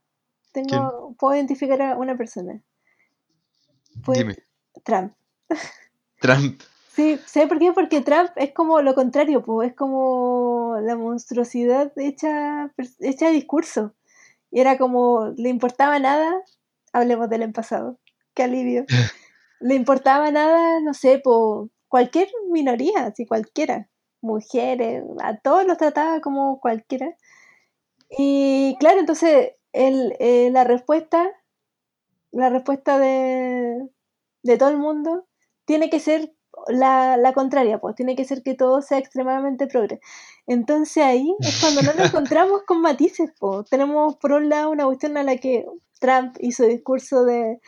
[0.52, 0.66] ¿Quién?
[0.66, 2.60] Tengo, puedo identificar a una persona.
[4.02, 4.36] Fue Dime.
[4.84, 5.14] Trump.
[6.20, 6.62] Trump.
[6.94, 7.72] Sí, ¿sabes por qué?
[7.72, 13.94] Porque Trump es como lo contrario, pues es como la monstruosidad hecha, hecha discurso.
[14.52, 16.40] Y era como, le importaba nada,
[16.92, 17.98] hablemos del en pasado,
[18.34, 18.86] qué alivio.
[19.60, 23.88] Le importaba nada, no sé, por cualquier minoría, así cualquiera,
[24.20, 27.16] mujeres, a todos los trataba como cualquiera.
[28.10, 31.30] Y claro, entonces el, eh, la respuesta,
[32.30, 33.88] la respuesta de,
[34.42, 35.26] de todo el mundo
[35.64, 36.34] tiene que ser
[36.68, 40.00] la, la contraria, pues tiene que ser que todo sea extremadamente progre.
[40.46, 43.68] Entonces ahí es cuando no nos encontramos con matices, pues.
[43.68, 45.66] Tenemos por un lado una cuestión a la que
[46.00, 47.60] Trump hizo discurso de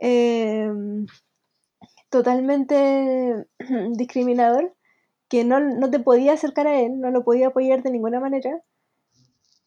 [0.00, 0.70] eh,
[2.10, 3.46] totalmente
[3.92, 4.74] discriminador,
[5.28, 8.62] que no, no te podía acercar a él, no lo podía apoyar de ninguna manera.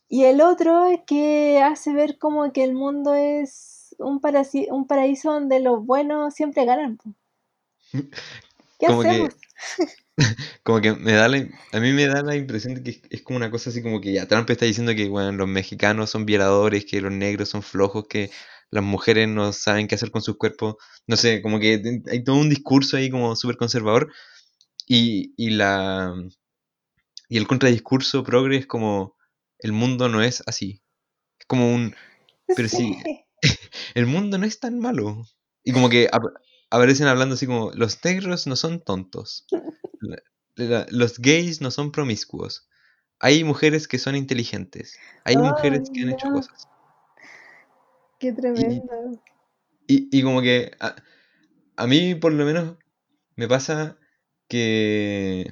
[0.10, 4.22] Y el otro es que hace ver como que el mundo es un,
[4.72, 6.98] un paraíso donde los buenos siempre ganan.
[6.98, 7.12] po.
[7.92, 8.00] ¿Qué
[8.88, 9.36] Como que, hacemos?
[10.64, 13.22] como que me da la, a mí me da la impresión de que es, es
[13.22, 16.26] como una cosa así como que ya Trump está diciendo que bueno, los mexicanos son
[16.26, 18.32] violadores, que los negros son flojos, que
[18.72, 20.76] las mujeres no saben qué hacer con sus cuerpos.
[21.06, 24.12] No sé, como que hay todo un discurso ahí como súper conservador
[24.88, 26.14] y, y la
[27.30, 29.16] y el contradiscurso progre es como
[29.60, 30.82] el mundo no es así.
[31.40, 31.96] Es como un
[32.56, 32.98] pero Sí.
[33.96, 35.26] el mundo no es tan malo.
[35.64, 36.10] Y como que
[36.72, 39.48] aparecen hablando así como, los negros no son tontos.
[40.02, 40.24] La-
[40.56, 42.70] la- los gays no son promiscuos.
[43.20, 44.96] Hay mujeres que son inteligentes.
[45.26, 46.70] Hay Ay, mujeres que han hecho cosas.
[48.20, 49.20] qué Y, tremendo.
[49.88, 50.96] y, y como que a,
[51.78, 52.78] a mí por lo menos
[53.36, 54.00] me pasa
[54.50, 55.52] que,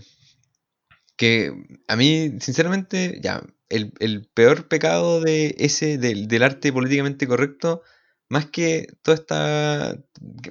[1.17, 1.51] que
[1.87, 7.83] a mí sinceramente ya el, el peor pecado de ese del, del arte políticamente correcto
[8.29, 9.97] más que todo está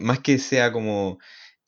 [0.00, 1.18] más que sea como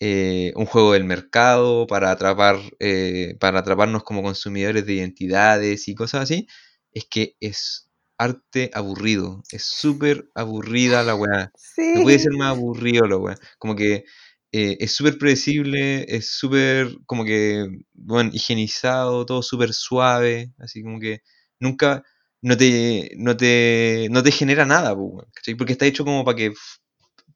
[0.00, 5.94] eh, un juego del mercado para atrapar eh, para atraparnos como consumidores de identidades y
[5.94, 6.46] cosas así
[6.92, 7.88] es que es
[8.18, 11.52] arte aburrido es súper aburrida la weá.
[11.92, 13.36] No puede Sí, ser más aburrido la weá.
[13.58, 14.04] Como que
[14.52, 20.98] eh, es súper predecible, es súper como que, bueno, higienizado, todo súper suave, así como
[21.00, 21.20] que
[21.61, 22.02] nunca,
[22.43, 24.97] no te, no te, no te genera nada,
[25.34, 25.55] ¿cachai?
[25.55, 26.53] Porque está hecho como para que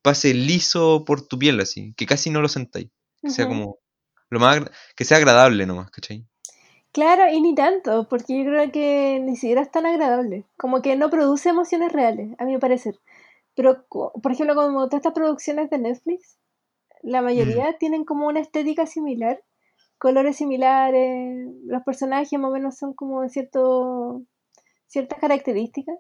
[0.03, 2.91] pase liso por tu piel, así, que casi no lo sentáis,
[3.23, 3.79] que sea como,
[4.31, 4.63] lo más,
[4.97, 6.27] que sea agradable nomás, ¿cachai?
[6.95, 10.47] Claro, y ni tanto, porque yo creo que ni siquiera es tan agradable.
[10.57, 13.01] Como que no produce emociones reales, a mi parecer.
[13.57, 16.39] Pero, por ejemplo, como todas estas producciones de Netflix,
[17.03, 17.79] la mayoría mm.
[17.81, 19.43] tienen como una estética similar,
[19.99, 24.23] colores similares, los personajes más o menos son como cierto,
[24.95, 25.97] ciertas características.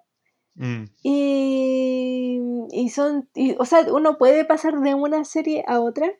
[0.54, 0.84] Mm.
[1.02, 2.40] Y,
[2.70, 3.28] y, son,
[3.58, 6.10] o sea, uno puede pasar de una serie a otra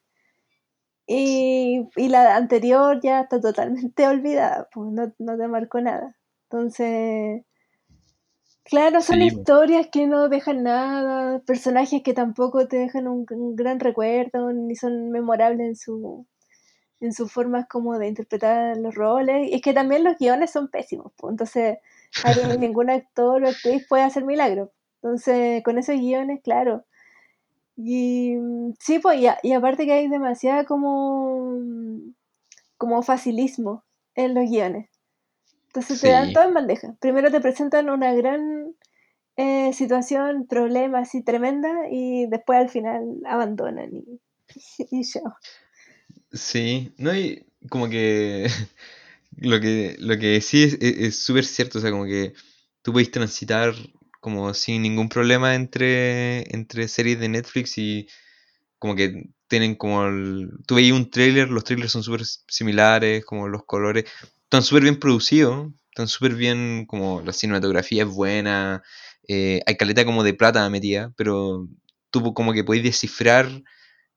[1.06, 6.16] y, y la anterior ya está totalmente olvidada, pues no, no te marcó nada.
[6.50, 7.44] Entonces,
[8.64, 14.52] Claro, son historias que no dejan nada, personajes que tampoco te dejan un, gran recuerdo,
[14.54, 16.26] ni son memorables en su
[17.00, 19.50] en sus formas como de interpretar los roles.
[19.50, 21.78] Y es que también los guiones son pésimos, pues, entonces
[22.60, 24.70] ningún actor o actriz puede hacer milagros.
[25.02, 26.84] Entonces, con esos guiones, claro.
[27.76, 28.36] Y
[28.78, 31.58] sí, pues, y, aparte que hay demasiada como,
[32.76, 33.84] como facilismo
[34.14, 34.88] en los guiones.
[35.66, 36.94] Entonces te dan todo en bandeja.
[37.00, 38.76] Primero te presentan una gran
[39.36, 44.20] eh, situación, problema así tremenda y después al final abandonan y,
[44.90, 45.34] y chao.
[46.32, 48.46] Sí, no hay como que
[49.38, 52.34] lo que lo que sí es súper cierto, o sea, como que
[52.82, 53.74] tú puedes transitar
[54.20, 58.08] como sin ningún problema entre, entre series de Netflix y
[58.78, 63.48] como que tienen como el, tú veis un trailer, los trailers son súper similares, como
[63.48, 64.04] los colores,
[64.44, 68.82] están súper bien producidos, están súper bien, como la cinematografía es buena,
[69.28, 71.68] eh, hay caleta como de plata metida, pero
[72.10, 73.48] tú como que podéis descifrar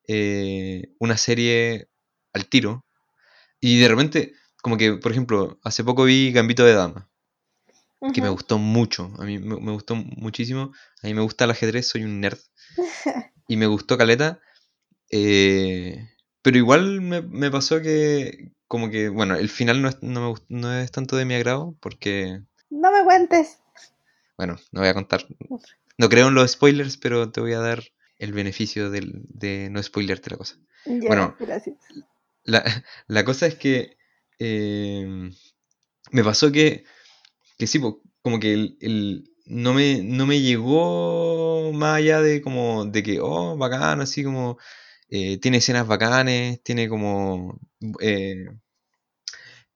[0.07, 1.87] eh, una serie
[2.33, 2.85] al tiro.
[3.59, 7.09] Y de repente, como que, por ejemplo, hace poco vi Gambito de Dama,
[8.13, 11.87] que me gustó mucho, a mí me, gustó muchísimo, a mí me gusta el ajedrez,
[11.87, 12.39] soy un nerd,
[13.47, 14.39] y me gustó caleta,
[15.11, 16.09] eh,
[16.41, 20.73] pero igual me, me, pasó que, como que, bueno, el final no es, no, no
[20.73, 22.41] es tanto de mi agrado porque...
[22.69, 23.59] No me cuentes.
[24.37, 25.25] Bueno, no voy a contar.
[25.97, 27.83] No creo en los spoilers, pero te voy a dar
[28.19, 30.55] el beneficio de no spoilerte la cosa.
[30.85, 31.77] bueno, gracias.
[33.07, 33.96] La, cosa es que
[34.39, 35.31] em,
[36.11, 36.83] me pasó que,
[37.57, 37.79] que sí,
[38.21, 43.57] como que el, no, me, no me llegó más allá de como de que, oh,
[43.57, 44.57] bacán, así como
[45.09, 47.59] eh, tiene escenas bacanes, tiene como...
[48.01, 48.45] Eh,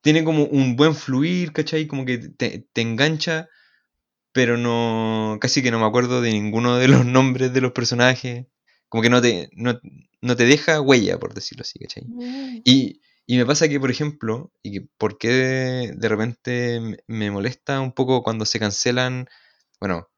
[0.02, 1.88] tiene como un buen fluir, ¿cachai?
[1.88, 3.50] Como que te, engancha,
[4.32, 5.38] pero no...
[5.40, 8.48] Casi que no me acuerdo de ninguno de los nombres de los personajes.
[8.90, 9.80] Como que no te, no,
[10.36, 12.04] te deja huella, por decirlo así, ¿cachai?
[12.06, 12.62] Mm.
[12.66, 17.80] Y, y me pasa que, por ejemplo, y que por qué de repente me molesta
[17.80, 19.28] un poco cuando se cancelan,
[19.80, 20.10] bueno,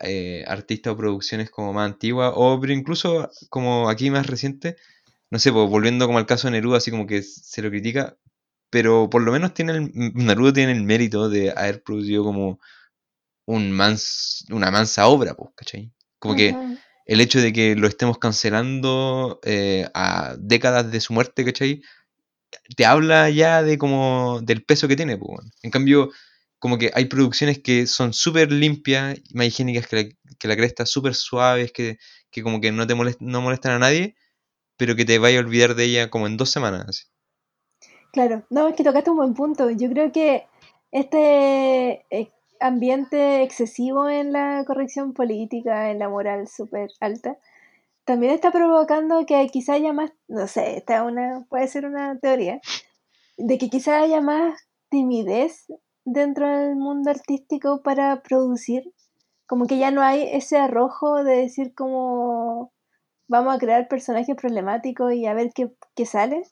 [0.00, 4.76] eh, artistas o producciones como más antiguas, o pero incluso como aquí más reciente,
[5.30, 8.16] no sé, pues, volviendo como al caso de Neruda, así como que se lo critica,
[8.70, 12.60] pero por lo menos tiene el, Neruda tiene el mérito de haber producido como
[13.46, 15.92] un mans, una mansa obra, pues, ¿cachai?
[16.18, 16.54] Como que
[17.06, 21.82] el hecho de que lo estemos cancelando eh, a décadas de su muerte, ¿cachai?
[22.76, 25.18] Te habla ya de como del peso que tiene.
[25.62, 26.10] En cambio,
[26.58, 30.86] como que hay producciones que son súper limpias, más higiénicas que la, que la cresta,
[30.86, 31.98] súper suaves, que,
[32.30, 34.14] que, como que no te no molestan a nadie,
[34.76, 37.10] pero que te vaya a olvidar de ella como en dos semanas.
[38.12, 39.70] Claro, no, es que tocaste un buen punto.
[39.70, 40.46] Yo creo que
[40.92, 47.38] este eh, ambiente excesivo en la corrección política, en la moral súper alta,
[48.10, 52.60] también está provocando que quizá haya más, no sé, esta una, puede ser una teoría,
[53.36, 55.66] de que quizá haya más timidez
[56.04, 58.82] dentro del mundo artístico para producir.
[59.46, 62.72] Como que ya no hay ese arrojo de decir como
[63.28, 66.42] vamos a crear personajes problemáticos y a ver qué, qué sale.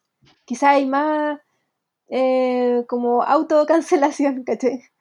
[0.45, 1.41] Quizá hay más
[2.09, 4.93] eh, como autocancelación, ¿caché?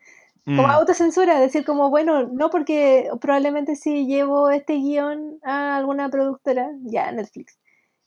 [0.48, 0.72] Como mm.
[0.72, 7.12] autocensura, decir como, bueno, no porque probablemente si llevo este guion a alguna productora, ya
[7.12, 7.60] Netflix,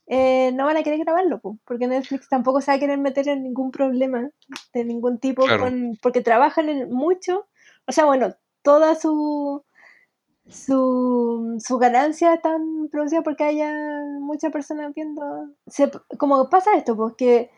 [0.07, 3.43] eh, no van a querer grabarlo, porque Netflix tampoco se va a querer meter en
[3.43, 4.31] ningún problema
[4.73, 5.45] de ningún tipo,
[6.01, 7.47] porque trabajan en mucho,
[7.87, 9.63] o sea, bueno, toda su,
[10.49, 13.71] su, su ganancia están producidas porque haya
[14.19, 15.23] muchas personas viendo.
[16.17, 17.51] como pasa esto, porque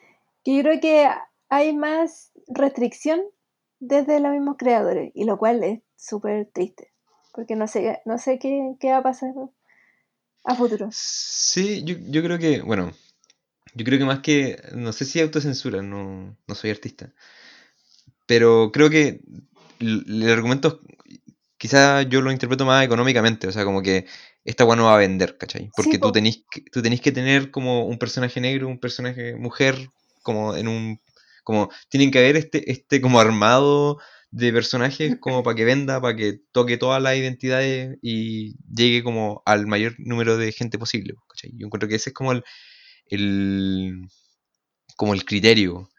[0.42, 1.08] que yo creo que
[1.48, 3.20] hay más restricción
[3.82, 6.92] desde los mismos creadores, y lo cual es súper triste,
[7.32, 9.34] porque no sé, no sé qué, qué va a pasar
[10.44, 10.90] a futuro.
[10.90, 12.92] Sí, yo, yo creo que, bueno,
[13.74, 17.12] yo creo que más que, no sé si autocensura, no, no soy artista,
[18.26, 19.20] pero creo que
[19.80, 20.80] el, el argumento
[21.58, 24.06] quizá yo lo interpreto más económicamente, o sea, como que
[24.44, 25.70] esta weá no va a vender, ¿cachai?
[25.76, 29.90] Porque Sí, tú tenés, tú tenés que tener como un personaje negro, un personaje mujer,
[30.22, 31.01] como en un...
[31.42, 33.98] como tienen que haber este, este como armado
[34.30, 39.42] de personajes como para que venda, para que toque todas las identidades y llegue como
[39.44, 41.14] al mayor número de gente posible.
[41.54, 42.42] Yo encuentro que ese es como el,
[43.06, 44.08] el
[44.96, 45.90] como el criterio.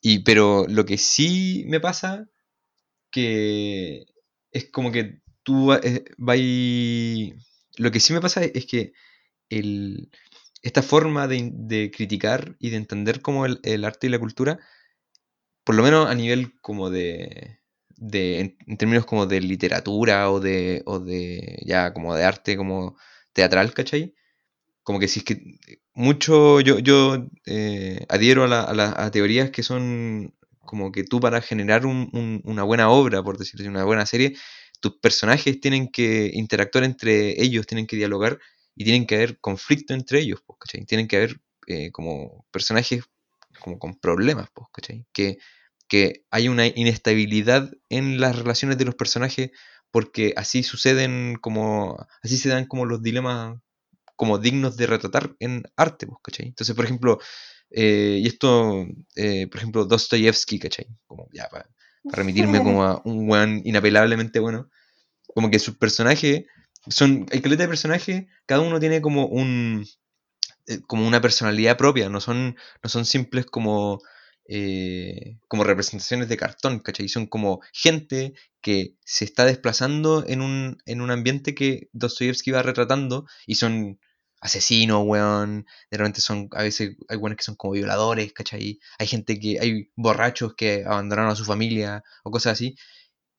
[0.00, 2.28] Y, pero lo que sí me pasa
[3.10, 4.04] que
[4.52, 6.38] es como que tú eh, vas...
[7.78, 8.92] Lo que sí me pasa es que
[9.50, 10.10] el,
[10.62, 14.58] esta forma de, de, criticar y de entender como el, el, arte y la cultura,
[15.66, 17.58] por lo menos a nivel como de,
[17.96, 22.56] de en, en, términos como de literatura o de, o de ya como de arte
[22.56, 22.96] como
[23.32, 24.14] teatral, ¿cachai?
[24.84, 25.58] Como que si es que
[25.92, 31.02] mucho yo, yo eh, adhiero a, la, a, la, a, teorías que son como que
[31.02, 34.36] tú para generar un, un, una buena obra, por decirlo una buena serie,
[34.80, 38.38] tus personajes tienen que interactuar entre ellos, tienen que dialogar
[38.76, 40.84] y tienen que haber conflicto entre ellos, ¿cachai?
[40.84, 43.02] Tienen que haber eh, como personajes
[43.60, 45.06] como con problemas, ¿cachai?
[45.12, 45.38] Que,
[45.88, 49.50] que hay una inestabilidad en las relaciones de los personajes
[49.90, 53.56] porque así suceden como, así se dan como los dilemas
[54.16, 56.46] como dignos de retratar en arte, ¿cachai?
[56.48, 57.18] Entonces, por ejemplo,
[57.70, 60.86] eh, y esto, eh, por ejemplo, Dostoyevsky, ¿cachai?
[61.06, 61.70] Como ya para pa
[62.16, 64.70] remitirme como a un weón inapelablemente bueno,
[65.34, 66.44] como que sus personajes
[66.88, 69.84] son, hay caleta de personajes, cada uno tiene como un,
[70.66, 74.00] eh, como una personalidad propia, no son, no son simples como,
[74.48, 77.08] eh, como representaciones de cartón, ¿cachai?
[77.08, 82.62] Son como gente que se está desplazando en un, en un ambiente que Dostoyevsky va
[82.62, 83.98] retratando y son
[84.40, 88.78] asesinos, weón, de repente son, a veces hay weones que son como violadores, ¿cachai?
[88.98, 92.76] Hay gente que, hay borrachos que abandonaron a su familia o cosas así,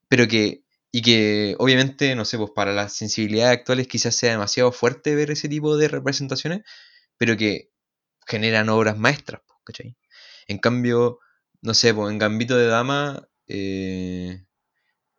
[0.10, 4.72] pero que, y que obviamente, no sé, pues para las sensibilidades actuales quizás sea demasiado
[4.72, 6.62] fuerte ver ese tipo de representaciones,
[7.18, 7.72] pero que
[8.28, 9.95] generan obras maestras, ¿cachai?
[10.48, 11.20] En cambio,
[11.62, 14.45] no sé, pues en Gambito de Dama, eh,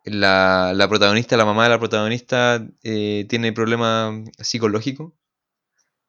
[0.05, 5.13] la, protagonista, la mamá de la protagonista, eh, tiene problemas psicológicos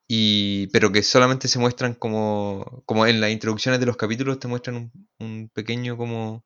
[0.09, 4.49] y, pero que solamente se muestran como, como en las introducciones de los capítulos te
[4.49, 6.45] muestran un, pequeño como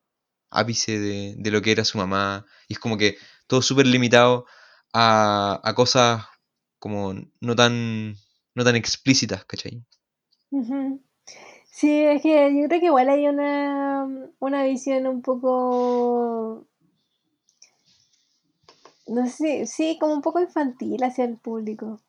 [0.51, 3.17] ápice de, de, lo que era su mamá y es como que
[3.47, 4.45] todo súper limitado
[4.93, 6.25] a, a, cosas
[6.79, 8.15] como no tan
[8.55, 9.83] no tan explícitas, ¿cachai?
[11.79, 14.07] Sí, es que yo creo que igual hay una,
[14.39, 16.65] una visión un poco
[19.07, 21.99] no sé, sí, como un poco infantil hacia el público.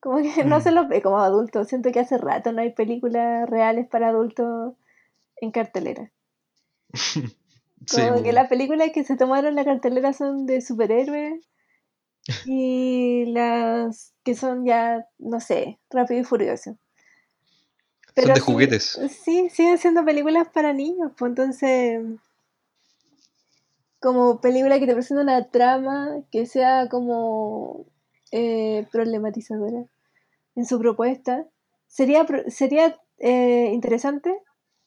[0.00, 1.68] Como que no se los ve como adultos.
[1.68, 4.74] Siento que hace rato no hay películas reales para adultos
[5.36, 6.12] en cartelera.
[7.90, 11.46] Como Sí, que las películas que se tomaron la cartelera son de superhéroes
[12.44, 16.78] y las que son ya, no sé, rápido y furioso.
[18.14, 19.00] Pero son de sí, juguetes.
[19.24, 22.02] sí, siguen siendo películas para niños, pues entonces
[24.00, 27.84] como película que te presenta una trama que sea como
[28.32, 29.84] eh, problematizadora
[30.56, 31.46] en su propuesta,
[31.86, 34.34] sería, sería eh, interesante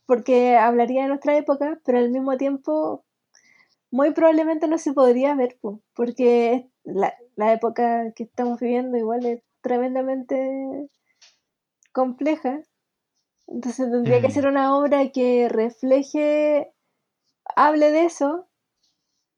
[0.06, 3.06] porque hablaría de nuestra época, pero al mismo tiempo
[3.92, 9.26] muy probablemente no se podría ver, pues, porque la, la, época que estamos viviendo igual
[9.26, 10.90] es tremendamente
[11.92, 12.62] compleja.
[13.48, 14.22] Entonces tendría mm.
[14.22, 16.72] que ser una obra que refleje,
[17.56, 18.48] hable de eso,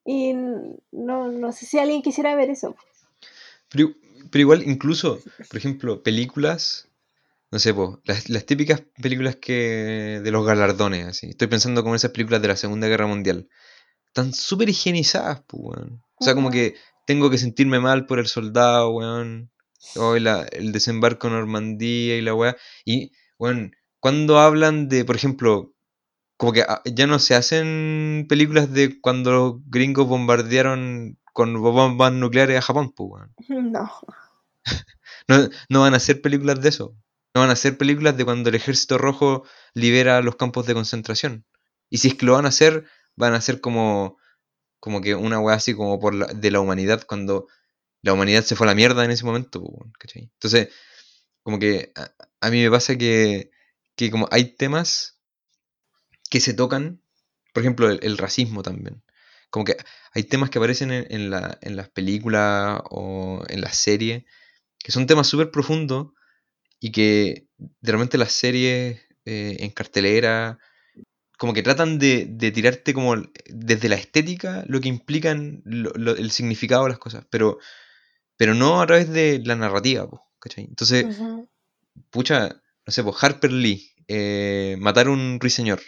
[0.06, 2.76] y no, no sé si alguien quisiera ver eso.
[3.70, 3.94] Pero,
[4.32, 6.88] pero igual, incluso, por ejemplo, películas,
[7.52, 11.30] no sé, po, las, las, típicas películas que de los galardones, así.
[11.30, 13.50] Estoy pensando como esas películas de la Segunda Guerra Mundial.
[14.08, 16.04] Están súper higienizadas, pues, weón.
[16.20, 16.40] O sea, uh -huh.
[16.40, 16.76] como que
[17.08, 19.52] tengo que sentirme mal por el soldado, weón.
[19.96, 22.56] O la, el desembarco en Normandía y la weá.
[22.86, 23.76] Y, weón,
[24.06, 25.74] cuando hablan de, por ejemplo,
[26.38, 32.14] como que ah, ya no se hacen películas de cuando los gringos bombardearon con bombas
[32.14, 33.24] nucleares a Japón, pues.
[33.50, 33.92] No.
[35.28, 35.50] no.
[35.70, 36.96] No van a hacer películas de eso.
[37.34, 39.44] No van a hacer películas de cuando el ejército rojo
[39.74, 41.44] libera los campos de concentración.
[41.90, 42.86] Y si es que lo van a hacer,
[43.16, 44.20] van a ser como,
[44.80, 47.48] como que una weá así como por la, de la humanidad, cuando
[48.04, 49.64] la humanidad se fue a la mierda en ese momento,
[49.98, 50.30] ¿cachai?
[50.34, 50.70] Entonces,
[51.42, 53.50] como que a, a mí me pasa que,
[53.96, 55.20] que como hay temas
[56.30, 57.02] que se tocan,
[57.54, 59.04] por ejemplo, el, el, racismo también.
[59.50, 59.78] Como que
[60.14, 64.24] hay temas que aparecen en, en, la, en las películas o en las series
[64.86, 66.10] que son temas súper profundos
[66.80, 70.60] y que de repente las series eh, en cartelera
[71.40, 73.16] como que tratan de, de, tirarte como
[73.48, 77.58] desde la estética lo que implican el significado de las cosas, pero,
[78.38, 80.08] pero no a través de la narrativa,
[80.40, 80.66] ¿cachai?
[80.66, 81.18] Entonces,
[82.12, 85.82] pucha, no sé, pues Harper Lee, eh, Matar un ruiseñor,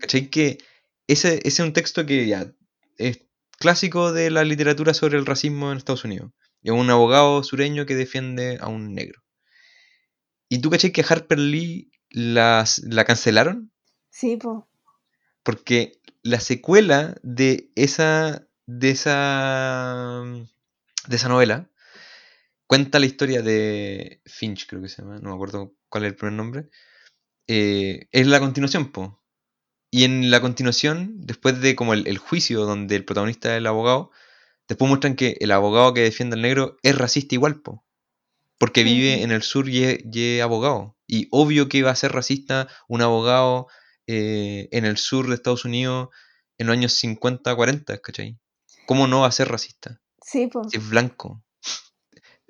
[0.00, 0.30] ¿cachai?
[0.30, 0.58] Que
[1.06, 2.52] ese, ese, es un texto que ya
[2.98, 3.26] es
[3.58, 6.32] clásico de la literatura sobre el racismo en Estados Unidos.
[6.62, 9.22] Es un abogado sureño que defiende a un negro.
[10.48, 13.72] ¿Y tú cachai que Harper Lee las, la cancelaron?
[14.10, 14.58] Sí, pues.
[15.42, 18.46] Porque la secuela de esa.
[18.66, 20.22] de esa.
[21.08, 21.71] de esa novela
[22.72, 26.16] cuenta la historia de Finch, creo que se llama, no me acuerdo cuál es el
[26.16, 26.70] primer nombre.
[27.46, 29.22] Eh, es la continuación, po.
[29.90, 34.10] Y en la continuación, después de como el, juicio donde el protagonista es el abogado,
[34.68, 37.84] después muestran que el abogado que defiende al negro es racista igual, po.
[38.56, 40.96] Porque vive en el sur y es, abogado.
[41.06, 43.66] Y obvio que va a ser racista un abogado
[44.06, 46.08] eh, en el sur de Estados Unidos
[46.56, 48.38] en los años 50, 40, ¿cachai?
[48.86, 50.00] ¿Cómo no va a ser racista?
[50.22, 50.68] Sí, pues.
[50.72, 51.44] es blanco.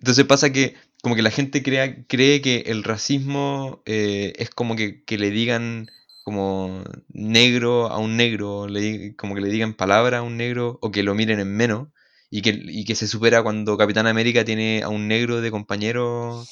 [0.02, 4.74] Entonces pasa que como que la gente crea, cree que el racismo eh, es como
[4.74, 5.88] que, que, le digan
[6.24, 10.90] como negro a un negro, le, como que le digan palabra a un negro o
[10.90, 11.88] que lo miren en menos
[12.30, 16.44] y que, y que se supera cuando Capitán América tiene a un negro de compañero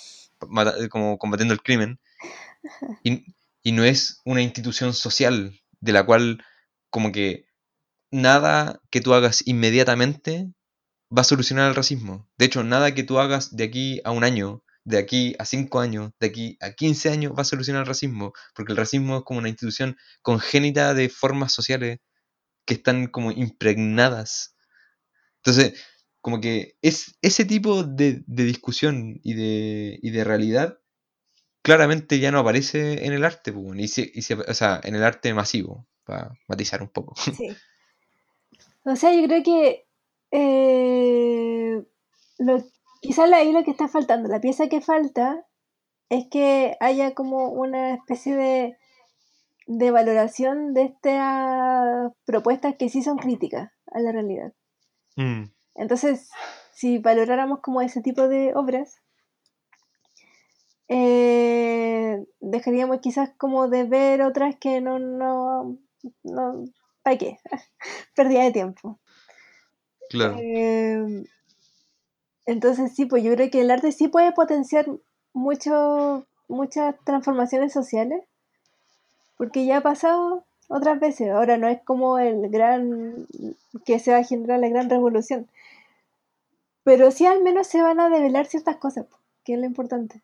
[0.91, 1.99] como combatiendo el crimen.
[3.03, 3.35] Y,
[3.65, 6.45] y no es una institución social de la cual
[6.91, 7.47] como que
[8.13, 10.53] nada que tú hagas inmediatamente
[11.17, 12.29] va a solucionar el racismo.
[12.39, 15.81] De hecho, nada que tú hagas de aquí a un año, de aquí a cinco
[15.81, 19.25] años, de aquí a 15 años va a solucionar el racismo, porque el racismo es
[19.25, 21.99] como una institución congénita de formas sociales
[22.65, 24.55] que están como impregnadas.
[25.39, 25.81] Entonces,
[26.21, 30.79] como que es ese tipo de, discusión y de, realidad
[31.63, 35.87] claramente ya no aparece en el arte, y y o sea, en el arte masivo,
[36.05, 37.15] para matizar un poco.
[37.21, 37.57] Sí.
[38.85, 39.90] O sea, yo creo que
[40.31, 41.83] eh,
[42.39, 42.63] lo,
[43.01, 45.47] quizás ahí lo que está faltando, la pieza que falta
[46.09, 48.77] es que haya como una especie de,
[49.67, 54.53] de valoración de estas propuestas que sí son críticas a la realidad.
[55.17, 55.45] Mm.
[55.77, 56.31] Entonces,
[56.73, 59.01] si valoráramos como ese tipo de obras,
[60.89, 65.79] eh, dejaríamos quizás como de ver otras que no, no,
[66.25, 66.65] no,
[67.03, 67.39] ¿para qué?
[68.17, 68.99] Pérdida de tiempo.
[70.11, 70.37] Claro.
[70.41, 71.25] Em,
[72.45, 74.87] entonces sí, pues yo creo que el arte sí puede potenciar
[75.33, 78.21] mucho, muchas transformaciones sociales,
[79.37, 83.27] porque ya ha pasado otras veces, ahora no es como el gran,
[83.85, 85.49] que se va a generar la gran revolución,
[86.83, 89.07] pero sí al menos se van a develar ciertas cosas,
[89.45, 90.21] que es lo importante.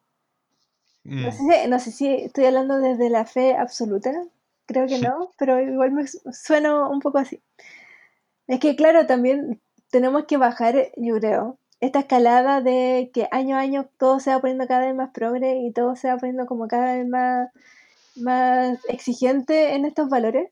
[1.05, 1.33] No, mm.
[1.33, 4.11] sé si, no sé si estoy hablando desde la fe absoluta,
[4.67, 7.41] creo que no, pero igual me suena un poco así.
[8.49, 9.61] Es que claro, también
[9.91, 14.41] tenemos que bajar, yo creo, esta escalada de que año a año todo se va
[14.41, 17.51] poniendo cada vez más progre y todo se va poniendo como cada vez más,
[18.17, 20.51] más exigente en estos valores,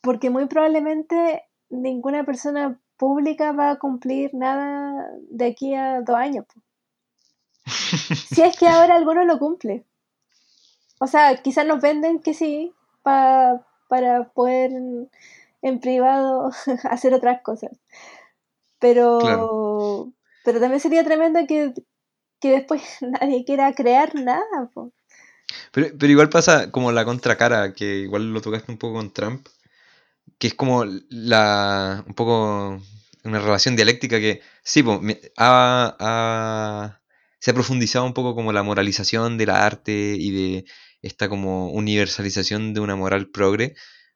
[0.00, 6.44] porque muy probablemente ninguna persona pública va a cumplir nada de aquí a dos años.
[8.34, 9.84] si es que ahora alguno lo cumple.
[11.00, 14.70] O sea, quizás nos venden que sí, para poder
[15.62, 16.50] en privado
[16.84, 17.70] hacer otras cosas.
[18.82, 20.12] Pero,
[20.44, 21.72] pero también sería tremendo que,
[22.42, 24.70] después nadie quiera crear nada.
[25.70, 29.46] Pero, pero igual pasa como la contracara, que igual lo tocaste un poco con Trump,
[30.38, 32.82] que es como la un poco
[33.24, 34.82] una relación dialéctica que sí,
[35.36, 37.00] ha,
[37.38, 40.64] se ha profundizado un poco como la moralización del arte y de
[41.02, 43.74] esta como universalización de una moral progre,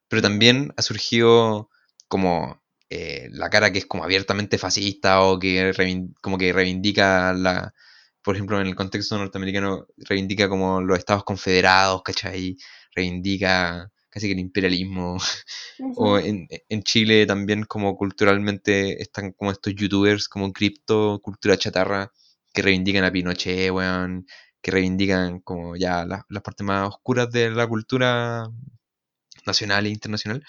[0.08, 1.70] pero también ha surgido
[2.08, 2.60] como
[2.91, 5.72] eh, la cara que es como abiertamente fascista o que
[6.22, 7.74] como que reivindica la,
[8.22, 12.57] por ejemplo, en el contexto norteamericano, reivindica como los estados confederados, ¿cachai?
[12.95, 15.18] Reivindica casi que el imperialismo.
[15.97, 16.49] o en,
[16.82, 22.12] Chile también como culturalmente están como estos youtubers como cripto, cultura chatarra,
[22.55, 24.26] que reivindican a Pinochet, weón,
[24.62, 28.49] que reivindican como ya las, las partes más oscuras de la cultura
[29.47, 30.43] nacional e internacional.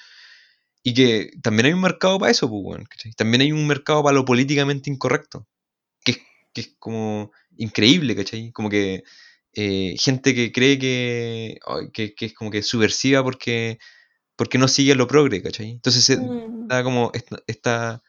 [0.88, 2.86] Y que también hay un mercado para eso, pues,
[3.18, 5.46] También hay un mercado para lo políticamente incorrecto.
[6.06, 6.20] Que es,
[6.54, 8.52] que es como increíble, ¿cachai?
[8.54, 9.04] Como que
[9.54, 11.60] eh, gente que cree que,
[11.94, 13.80] que, es como que subversiva porque,
[14.38, 15.72] porque no sigue lo progre, ¿cachai?
[15.72, 16.68] Entonces se mm.
[16.70, 17.12] da como
[17.48, 18.04] esta,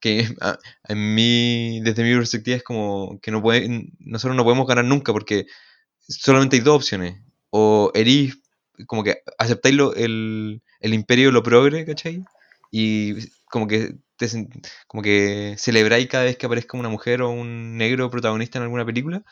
[0.00, 0.58] que a-
[0.88, 5.12] en mí, desde mi perspectiva es como que no puede, nosotros no podemos ganar nunca
[5.12, 5.46] porque
[6.00, 7.20] solamente hay dos opciones.
[7.50, 8.38] O erís,
[8.86, 12.24] como que aceptáis lo- el, el imperio lo progre, ¿cachai?
[12.70, 13.14] Y
[13.46, 14.28] como que, te
[14.86, 18.84] como que celebráis cada vez que aparezca una mujer o un negro protagonista en alguna
[18.84, 19.24] película.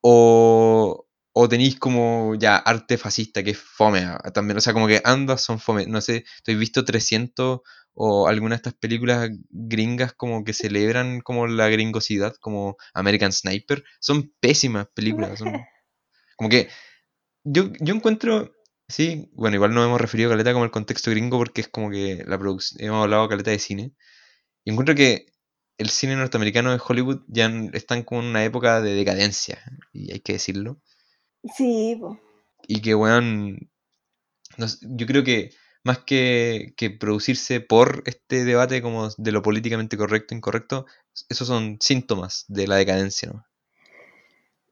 [0.00, 4.58] O, o tenéis como ya arte fascista, que es fome ah, también.
[4.58, 5.86] O sea, como que ambas son fome.
[5.86, 7.60] No sé, estoy visto 300
[7.94, 13.84] o alguna de estas películas gringas como que celebran como la gringosidad, como American Sniper.
[14.00, 15.38] Son pésimas películas.
[15.38, 15.52] Son
[16.36, 16.68] como que
[17.44, 18.52] yo, yo encuentro,
[18.94, 21.90] sí, bueno, igual nos hemos referido a Caleta como el contexto gringo porque es como
[21.90, 23.92] que la producción, hemos hablado Caleta de cine.
[24.64, 25.26] Y encuentro que
[25.76, 29.58] el cine norteamericano de Hollywood ya están como en una época de decadencia,
[29.92, 30.80] y hay que decirlo.
[31.56, 32.18] Sí, po.
[32.66, 33.70] Y que, weón,
[34.56, 35.50] no sé, yo creo que
[35.82, 40.86] más que, que producirse por este debate como de lo políticamente correcto e incorrecto,
[41.28, 43.44] esos son síntomas de la decadencia, ¿no?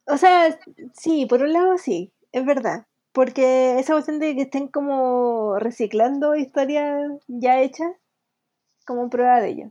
[0.07, 0.59] O sea,
[0.95, 2.87] sí, por un lado sí, es verdad.
[3.13, 7.93] Porque esa cuestión de que estén como reciclando historias ya hechas,
[8.87, 9.71] como prueba de ello.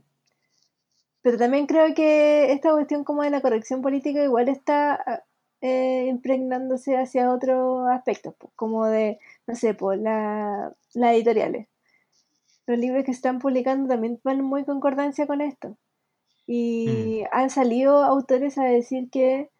[1.22, 5.22] Pero también creo que esta cuestión como de la corrección política igual está ah,
[5.60, 11.68] eh, impregnándose hacia otros aspectos, como de, no sé, por la, las editoriales.
[12.66, 15.68] Los libros que se están publicando también van muy en concordancia con esto.
[15.68, 15.74] Mm.
[16.46, 19.50] Y han salido autores a decir que,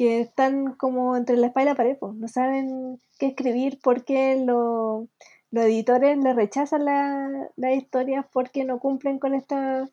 [0.00, 5.08] que están como entre la espalda y la pared, no saben qué escribir porque lo-
[5.50, 9.86] los editores les rechazan la- las historias porque no cumplen con, esta,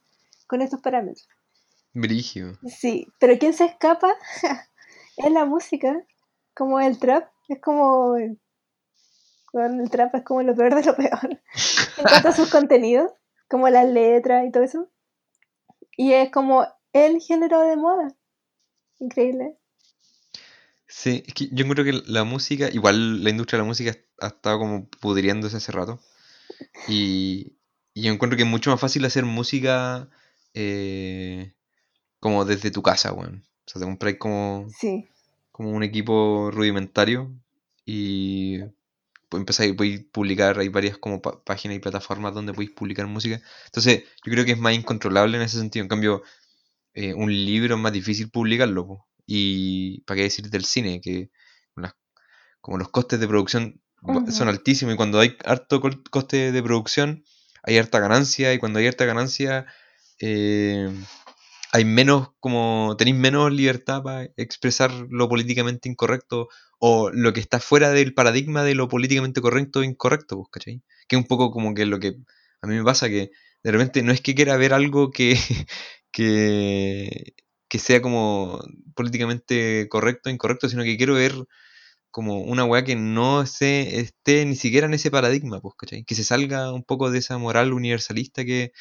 [0.48, 1.28] con estos parámetros.
[1.94, 2.58] Brigio.
[2.68, 4.14] Sí, pero ¿quién se escapa?
[5.18, 6.02] es la música,
[6.56, 8.16] como el trap, es como...
[9.52, 11.20] bueno, el trap es como lo peor de lo peor
[11.98, 13.12] en cuanto a sus contenidos,
[13.50, 14.88] como las letras y todo eso.
[15.98, 18.08] Y es como el género de moda.
[19.00, 19.58] Increíble.
[21.00, 24.28] Sí, es que yo creo que la música, igual la industria de la música ha
[24.28, 26.00] estado como pudriéndose hace rato.
[26.90, 27.58] Y,
[27.94, 30.10] y yo encuentro que es mucho más fácil hacer música
[30.56, 31.54] eh,
[32.20, 33.44] como desde tu casa, weón.
[33.68, 35.08] O sea, te compras como, Sí.
[35.52, 37.32] como un equipo rudimentario
[37.86, 38.60] y
[39.30, 43.42] pues empezáis, podéis publicar, hay varias como páginas y plataformas donde podéis publicar música.
[43.66, 45.84] Entonces, yo creo que es más incontrolable en ese sentido.
[45.84, 46.24] En cambio,
[46.94, 48.88] eh, un libro es más difícil publicarlo.
[48.88, 49.08] po.
[49.28, 51.32] Y para qué decir del cine, que
[51.76, 51.96] las-
[52.62, 53.82] como los costes de producción
[54.32, 57.24] son altísimos y cuando hay harto coste de producción
[57.64, 59.66] hay harta ganancia y cuando hay harta ganancia
[60.22, 60.90] eh,
[61.74, 66.50] hay menos como tenéis menos libertad para expresar lo políticamente incorrecto
[66.80, 70.82] o lo que está fuera del paradigma de lo políticamente correcto e incorrecto, pues, ¿cachai?
[71.08, 72.18] Que es un poco como que lo que
[72.62, 73.32] a mí me pasa que
[73.64, 75.36] de repente no es que quiera ver algo que,
[76.12, 77.34] que,
[77.68, 78.60] que sea como
[78.96, 81.34] políticamente correcto o incorrecto, sino que quiero ver
[82.12, 86.04] como una weá que no se esté ni siquiera en ese paradigma, pues, ¿cachai?
[86.04, 88.72] Que se salga un poco de esa moral universalista que,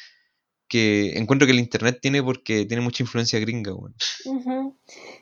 [0.67, 3.95] que encuentro que el internet tiene porque tiene mucha influencia gringa, weón.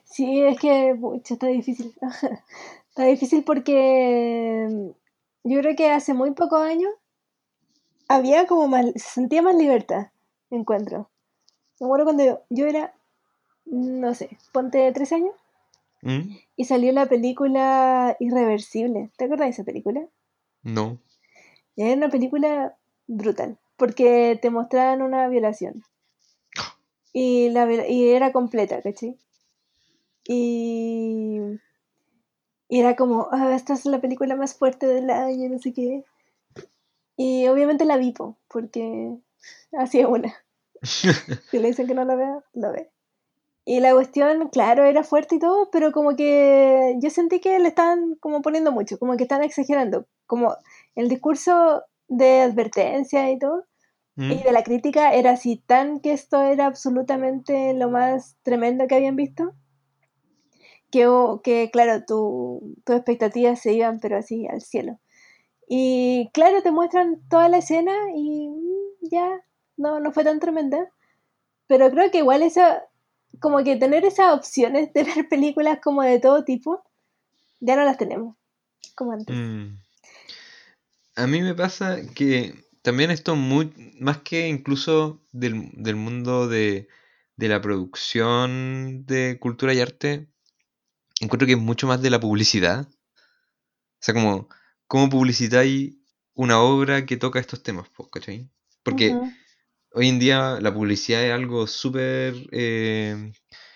[0.05, 1.93] Sí, es que pucha, está difícil.
[2.89, 6.91] está difícil porque mm, yo creo que hace muy pocos años
[8.07, 10.07] había como más, se sentía más libertad,
[10.49, 11.09] encuentro.
[11.79, 12.94] Me acuerdo cuando yo era,
[13.65, 15.33] no sé, ponte tres años
[16.01, 16.35] ¿Mm?
[16.55, 19.11] y salió la película Irreversible.
[19.17, 20.07] ¿Te acuerdas de esa película?
[20.63, 20.99] No.
[21.75, 25.83] Era una película brutal porque te mostraban una violación
[27.13, 29.17] y, la, y era completa, ¿cachai?
[30.27, 31.39] Y,
[32.67, 36.03] y era como, ah, esta es la película más fuerte del año, no sé qué.
[37.15, 39.15] Y obviamente la vi, po, porque
[39.73, 40.33] así es una.
[41.49, 42.91] Si le dicen que no la vea, la ve.
[43.65, 47.67] Y la cuestión, claro, era fuerte y todo, pero como que yo sentí que le
[47.67, 50.05] estaban como poniendo mucho, como que están exagerando.
[50.27, 50.55] Como
[50.93, 53.65] el discurso de advertencia y todo,
[54.17, 54.43] y ¿Mm?
[54.43, 59.15] de la crítica era así tan que esto era absolutamente lo más tremendo que habían
[59.15, 59.53] visto,
[60.91, 61.07] que,
[61.43, 64.99] que claro, tu, tus expectativas se iban, pero así al cielo.
[65.67, 69.43] Y claro, te muestran toda la escena y mm, ya,
[69.77, 70.89] no, no fue tan tremenda.
[71.67, 72.83] Pero creo que igual esa,
[73.39, 76.83] como que tener esas opciones de ver películas como de todo tipo,
[77.59, 78.35] ya no las tenemos,
[78.95, 79.35] como antes.
[79.35, 79.77] Mm.
[81.17, 86.87] A mí me pasa que también esto muy, más que incluso del, del mundo de,
[87.37, 90.27] de la producción de cultura y arte,
[91.21, 92.87] encuentro que es mucho más de la publicidad.
[92.87, 94.49] O sea, como,
[94.87, 95.95] ¿cómo publicitáis
[96.33, 97.89] una obra que toca estos temas?
[98.11, 98.49] ¿cachai?
[98.83, 99.17] Porque.
[99.95, 103.31] Hoy en día la publicidad es algo súper eh,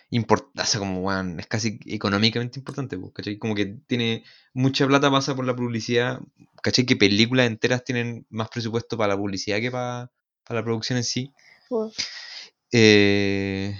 [0.09, 3.38] importante, o sea, como, weón, es casi económicamente importante, ¿cachai?
[3.38, 6.20] Como que tiene mucha plata pasa por la publicidad,
[6.61, 6.86] ¿cachai?
[6.86, 10.11] Que películas enteras tienen más presupuesto para la publicidad que para,
[10.45, 11.34] para la producción en sí.
[11.70, 11.93] Pues,
[12.72, 13.76] Eh,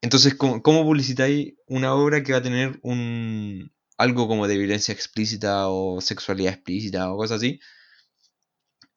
[0.00, 4.94] entonces, ¿cómo, cómo publicitáis una obra que va a tener un algo como de violencia
[4.94, 7.60] explícita o sexualidad explícita o cosas así?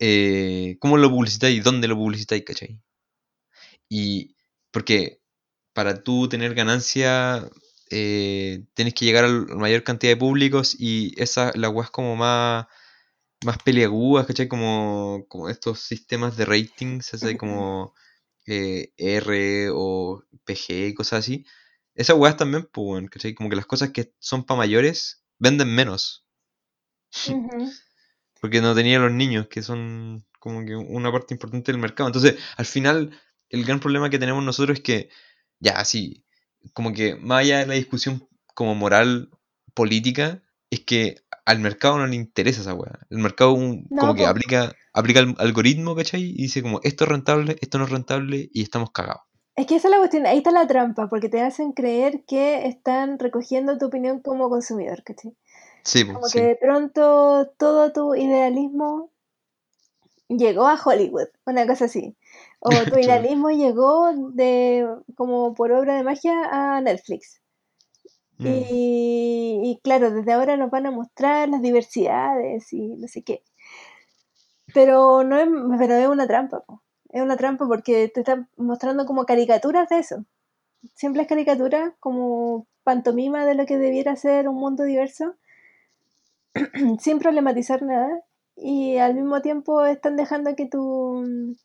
[0.03, 1.63] Eh, ¿Cómo lo publicitáis?
[1.63, 2.43] ¿Dónde lo publicitáis?
[2.43, 2.81] ¿Cachai?
[3.87, 4.35] Y
[4.71, 5.21] porque
[5.73, 7.49] para tú tener ganancia
[7.91, 11.91] eh, tienes que llegar a la mayor cantidad de públicos y esa la weá es
[11.91, 12.65] como más
[13.45, 14.47] más peliagudas, ¿cachai?
[14.47, 17.93] Como, como estos sistemas de ratings, así como
[18.47, 21.45] eh, R o PG y cosas así.
[21.95, 23.33] Esas weas también, pues, ¿cachai?
[23.35, 26.25] Como que las cosas que son para mayores venden menos.
[28.41, 32.09] Porque no tenía los niños, que son como que una parte importante del mercado.
[32.09, 33.11] Entonces, al final,
[33.49, 35.09] el gran problema que tenemos nosotros es que,
[35.59, 36.25] ya, así,
[36.73, 39.29] como que más allá de la discusión como moral,
[39.73, 42.99] política, es que al mercado no le interesa esa weá.
[43.09, 46.23] El mercado un- No, como que aplica, aplica el algoritmo, ¿cachai?
[46.23, 49.21] Y dice como, esto es rentable, esto no es rentable, y estamos cagados.
[49.55, 52.65] Es que esa es la cuestión, ahí está la trampa, porque te hacen creer que
[52.67, 55.35] están recogiendo tu opinión como consumidor, ¿cachai?
[55.84, 56.39] Sí, Como sí.
[56.39, 59.09] que de pronto todo tu idealismo
[60.27, 62.15] llegó a Hollywood, una cosa así.
[62.59, 67.41] O tu idealismo llegó de como por obra de magia a Netflix.
[68.38, 68.47] Mm.
[68.47, 73.43] Y, y claro, desde ahora nos van a mostrar las diversidades y no sé qué.
[74.73, 76.82] Pero no es, pero es una trampa, po.
[77.09, 80.25] es una trampa porque te están mostrando como caricaturas de eso.
[80.95, 85.36] Simples caricaturas, como pantomima de lo que debiera ser un mundo diverso,
[86.99, 88.23] sin problematizar nada.
[88.55, 91.55] Y al mismo tiempo están dejando que tu,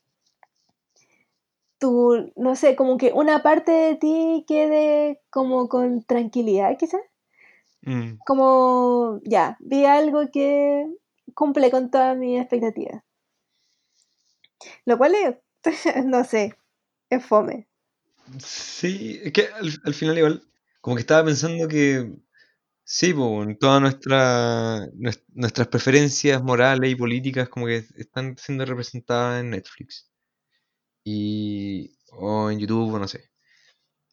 [1.77, 7.01] tu, no sé, como que una parte de ti quede como con tranquilidad, quizás.
[7.81, 8.17] Mm.
[8.25, 10.87] Como, ya, vi algo que
[11.33, 13.03] cumple con todas mis expectativas.
[14.85, 15.35] Lo cual es,
[16.05, 16.55] no sé,
[17.09, 17.67] es fome.
[18.39, 20.43] Sí, es que al, al final igual,
[20.81, 22.11] como que estaba pensando que
[22.87, 29.41] sí, pues, todas nuestra, nues- nuestras preferencias morales y políticas como que están siendo representadas
[29.41, 30.09] en Netflix
[31.05, 33.31] y o en YouTube o no sé.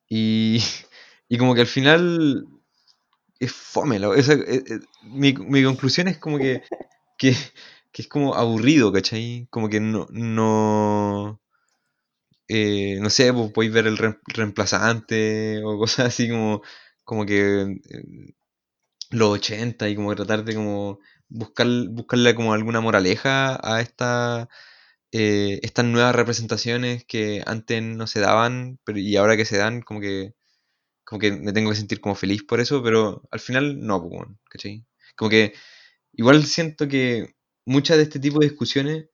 [0.08, 0.60] Y,
[1.28, 2.46] y como que al final
[3.40, 3.98] es fome.
[4.00, 6.62] la- esa- eh, eh, mi, mi conclusión es como que,
[7.18, 7.34] que,
[7.92, 9.48] que es como aburrido, ¿cachai?
[9.50, 11.40] Como que no, no,
[12.48, 16.62] eh, no sé, pues podéis ver el re- reemplazante o cosas así como,
[17.04, 18.34] como que eh,
[19.14, 24.48] los 80 y como tratar de como buscar, buscarle como alguna moraleja a esta,
[25.12, 29.82] eh, estas nuevas representaciones que antes no se daban pero, y ahora que se dan
[29.82, 30.34] como que
[31.04, 34.28] como que me tengo que sentir como feliz por eso, pero al final no, pues,
[34.50, 34.86] ¿cachai?
[35.16, 35.54] Como que
[36.12, 37.34] igual siento que
[37.66, 39.06] muchas de este tipo de discusiones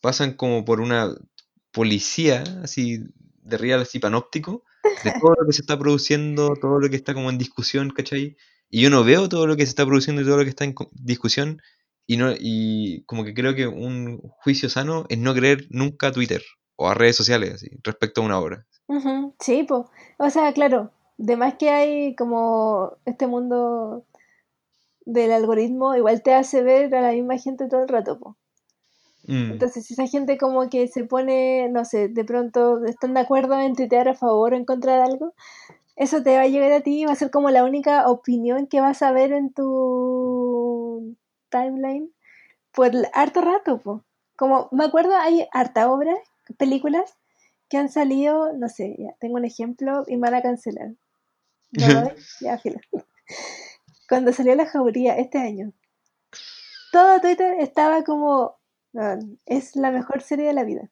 [0.00, 1.14] pasan como por una
[1.72, 3.00] policía así
[3.42, 4.64] de real así panóptico
[5.04, 8.36] de todo lo que se está produciendo, todo lo que está como en discusión, ¿cachai?
[8.70, 10.64] Y yo no veo todo lo que se está produciendo y todo lo que está
[10.64, 11.60] en discusión
[12.06, 16.12] y no y como que creo que un juicio sano es no creer nunca a
[16.12, 16.42] Twitter
[16.76, 18.66] o a redes sociales así respecto a una obra.
[19.40, 19.86] Sí, pues.
[20.18, 24.04] O sea, claro, de más que hay como este mundo
[25.04, 28.36] del algoritmo, igual te hace ver a la misma gente todo el rato, po.
[29.26, 33.20] Mm, Entonces, si esa gente como que se pone, no sé, de pronto están de
[33.20, 35.34] acuerdo en tuitear a favor o en contra de algo,
[35.98, 38.68] eso te va a llegar a ti y va a ser como la única opinión
[38.68, 41.16] que vas a ver en tu
[41.50, 42.12] timeline
[42.72, 44.04] por harto rato, po.
[44.36, 46.14] Como, me acuerdo, hay harta obra,
[46.56, 47.18] películas
[47.68, 50.90] que han salido, no sé, ya, tengo un ejemplo y me van a cancelar.
[51.72, 52.36] ¿No lo ves?
[52.40, 52.78] Ya, filo.
[54.08, 55.72] Cuando salió La Jauría este año,
[56.92, 58.56] todo Twitter estaba como,
[58.96, 60.88] "Ah, es la mejor serie de la vida.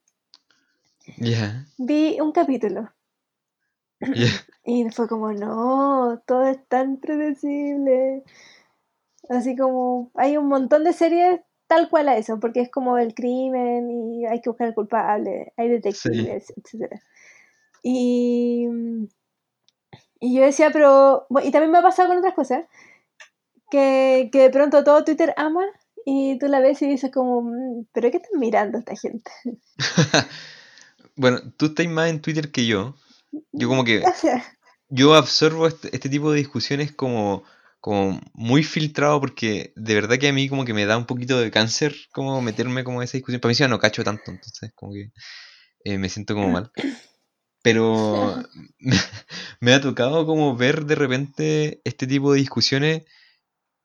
[1.19, 2.91] Ya, Vi un capítulo
[4.65, 8.25] y fue como, no, todo es tan predecible.
[9.29, 13.15] Así como, hay un montón de series tal cual a eso, porque es como el
[13.15, 17.01] crimen y hay que buscar al culpable, hay detectives, etcétera.
[17.83, 18.69] Y,
[20.21, 22.65] y yo decía, pero, bueno, y también me ha pasado con otras cosas,
[23.71, 25.65] que, que de pronto todo Twitter ama
[26.05, 29.31] y tú la ves y dices como, "Mm, pero ¿qué están mirando esta gente?
[31.19, 32.95] Bueno, tú estás más en Twitter que yo.
[33.53, 34.03] Yo como que,
[34.89, 37.45] yo absorbo este, este tipo de discusiones como,
[37.81, 41.39] como muy filtrado porque de verdad que a mí como que me da un poquito
[41.41, 43.41] de cáncer como meterme como en esa discusión.
[43.41, 45.11] Para mí sí no cacho tanto, entonces como que...
[45.85, 46.71] eh, me siento como mal.
[47.63, 48.43] Pero
[48.79, 48.97] me,
[49.61, 53.05] me ha tocado como ver de repente este tipo de discusiones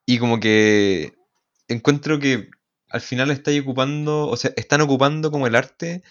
[0.06, 1.14] y como que
[1.68, 2.50] encuentro que
[2.90, 6.04] al final estáis ocupando, o sea, están ocupando como el arte,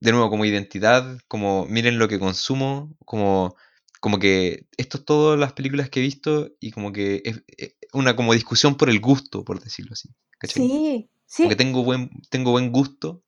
[0.00, 3.56] de nuevo, como identidad, como miren lo que consumo, como,
[4.00, 7.74] como que esto es todas las películas que he visto y como que es es
[7.92, 10.10] una como discusión por el gusto, por decirlo así.
[10.38, 10.62] ¿Cachai?
[10.62, 13.22] Sí, sí, tengo buen, tengo buen gusto.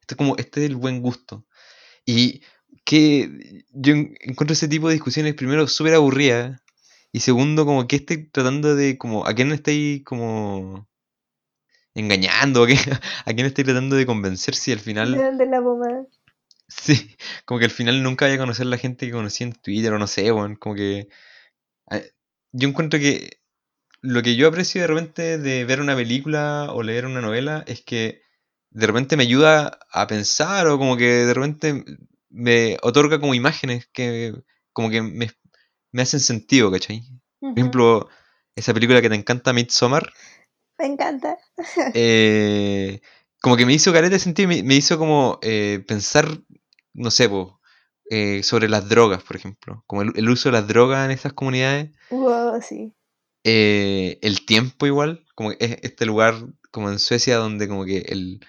[0.00, 1.46] Este, es como, este es el buen gusto.
[2.06, 2.42] Y
[2.84, 6.60] que yo en- encuentro ese tipo de discusiones, primero, súper aburridas.
[7.12, 10.88] Y segundo, como que estoy tratando de, como, ¿a quién estoy como
[11.94, 12.64] engañando?
[12.64, 12.78] ¿A quién,
[13.26, 16.06] a quién estoy tratando de convencer si al de final, donde la bomba.
[16.68, 19.92] sí, como que al final nunca vaya a conocer la gente que conocí en Twitter
[19.92, 21.08] o no sé, weón, como que...
[21.90, 22.12] eh,
[22.52, 23.40] Yo encuentro que
[24.02, 27.82] lo que yo aprecio de repente de ver una película o leer una novela es
[27.82, 28.22] que
[28.70, 31.84] de repente me ayuda a pensar o como que de repente
[32.30, 34.34] me otorga como imágenes que
[34.72, 35.30] como que me,
[35.92, 37.02] me hacen sentido, ¿cachai?
[37.54, 38.08] Por ejemplo,
[38.56, 40.12] esa película que te encanta, Midsommar,
[40.78, 41.38] Me encanta.
[41.94, 43.00] Eh,
[43.40, 46.28] como que me hizo careta sentido, me, me hizo como eh, pensar,
[46.94, 47.60] no sé, po,
[48.10, 51.32] eh, sobre las drogas, por ejemplo, como el, el uso de las drogas en estas
[51.32, 52.92] comunidades Wow, sí.
[53.44, 56.34] Eh, el tiempo igual, como que es este lugar
[56.70, 58.40] como en Suecia donde como que el,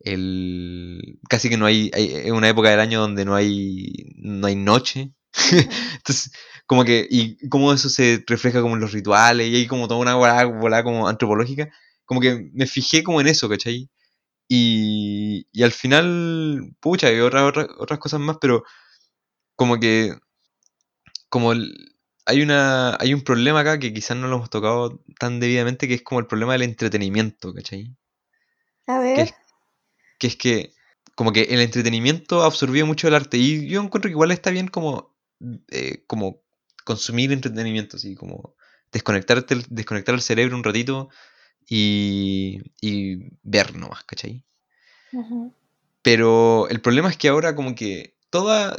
[0.00, 4.46] el casi que no hay, hay- es una época del año donde no hay no
[4.46, 5.12] hay noche.
[5.96, 6.32] Entonces,
[6.66, 10.00] como que y cómo eso se refleja como en los rituales y hay como toda
[10.00, 11.70] una volada, volada como antropológica,
[12.08, 13.90] como que me fijé como en eso, ¿cachai?
[14.48, 18.64] Y, y al final, pucha, hay otras, otras, otras cosas más, pero
[19.56, 20.14] como que
[21.28, 21.94] como el-
[22.26, 25.94] hay una hay un problema acá que quizás no lo hemos tocado tan debidamente que
[25.94, 27.96] es como el problema del entretenimiento, ¿cachai?
[28.88, 29.34] A Que ver, es
[30.18, 30.74] que es que
[31.16, 34.68] como que el entretenimiento absorbió mucho el arte y yo encuentro que igual está bien
[34.68, 35.16] como
[35.70, 36.42] eh, como
[36.84, 38.56] consumir entretenimiento, así como
[38.92, 41.10] desconectarte desconectar el cerebro un ratito
[41.68, 44.44] y, y ver nomás, ¿cachai?
[45.12, 45.52] ujú,
[46.02, 48.76] Pero el problema es que ahora como que toda,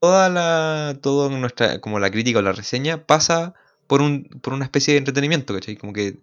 [0.00, 3.54] toda la, toda nuestra, como la crítica o la reseña pasa
[3.86, 5.76] por un, por una especie de entretenimiento, ¿cachai?
[5.76, 6.22] Como que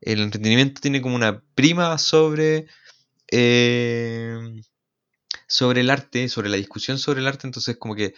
[0.00, 2.66] el entretenimiento tiene como una prima sobre,
[3.30, 4.38] eh,
[5.46, 8.14] sobre el arte, sobre la discusión sobre el arte, entonces como que,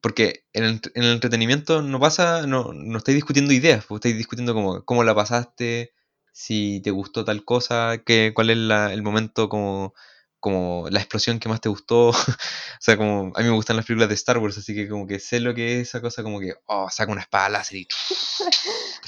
[0.00, 4.16] porque en el, en el entretenimiento no pasa, no, no estáis discutiendo ideas, pues estáis
[4.16, 5.92] discutiendo como cómo la pasaste,
[6.32, 9.94] si te gustó tal cosa, qué, cuál es la- el momento como,
[10.40, 12.08] como la explosión que más te gustó.
[12.40, 12.42] o
[12.80, 15.18] sea, como a mí me gustan las películas de Star Wars, así que como que
[15.20, 17.88] sé lo que es esa cosa como que, oh, saca una espada láser y...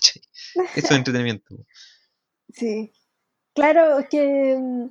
[0.04, 0.20] Eso
[0.74, 1.56] es entretenimiento.
[2.52, 2.92] Sí.
[3.54, 4.86] Claro, es que, mm,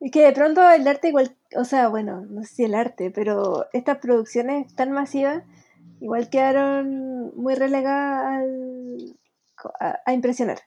[0.00, 3.10] es que de pronto el arte igual, o sea, bueno, no sé si el arte,
[3.10, 5.44] pero estas producciones tan masivas
[6.00, 9.18] igual quedaron muy relegadas al-
[9.80, 10.60] a, a impresionar,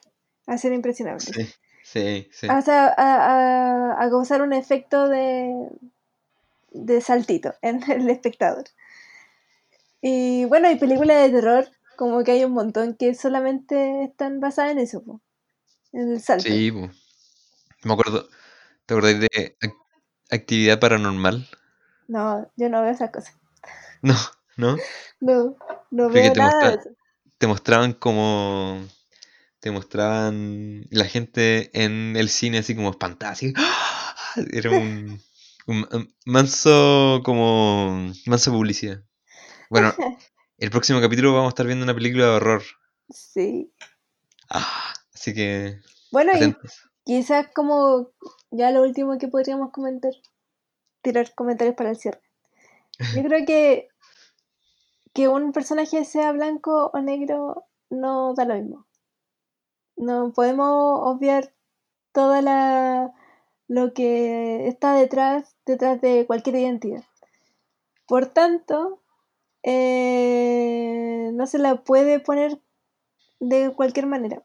[0.48, 1.26] a ser impresionables.
[1.26, 1.46] Sí,
[1.84, 2.48] sí, sí.
[2.50, 5.70] O sea, a, a- a causar un efecto de,
[6.72, 8.66] de saltito en el espectador.
[10.02, 11.68] Y bueno, hay películas de terror,
[11.98, 15.22] como que hay un montón que solamente están basadas en eso, po,
[15.92, 16.48] en el salto.
[16.48, 16.90] Sí, po.
[17.84, 18.30] me acuerdo,
[18.86, 19.28] ¿te acordás de
[19.62, 19.78] Ac-
[20.32, 21.48] Actividad Paranormal?
[22.08, 23.36] No, yo no veo esas cosas.
[24.04, 24.14] No,
[24.58, 24.78] ¿no?
[25.20, 25.56] No,
[25.92, 26.90] no veo te nada de eso.
[27.40, 28.80] te mostraban como
[29.68, 33.54] te mostraban la gente en el cine así como espantada, así.
[33.58, 34.16] ¡ah!
[34.54, 35.20] Era un,
[35.68, 39.04] un- un manso como mansa publicidad.
[39.70, 39.94] Bueno,
[40.58, 42.64] el próximo capítulo vamos a estar viendo una película de horror.
[43.10, 43.74] Sí.
[44.50, 45.80] Ah, así que
[46.12, 46.56] Bueno, y
[47.04, 48.12] quizás como
[48.52, 50.14] ya lo último que podríamos comentar,
[51.02, 52.22] tirar comentarios para el cierre.
[53.16, 53.90] Yo creo que
[55.14, 58.87] que un personaje sea blanco o negro no da lo mismo.
[59.98, 60.68] No podemos
[61.04, 61.54] obviar
[62.14, 63.14] toda la
[63.68, 67.04] lo que está detrás detrás de cualquier identidad.
[68.08, 69.02] Por tanto,
[69.64, 72.62] eh, no se la puede poner
[73.40, 74.44] de cualquier manera.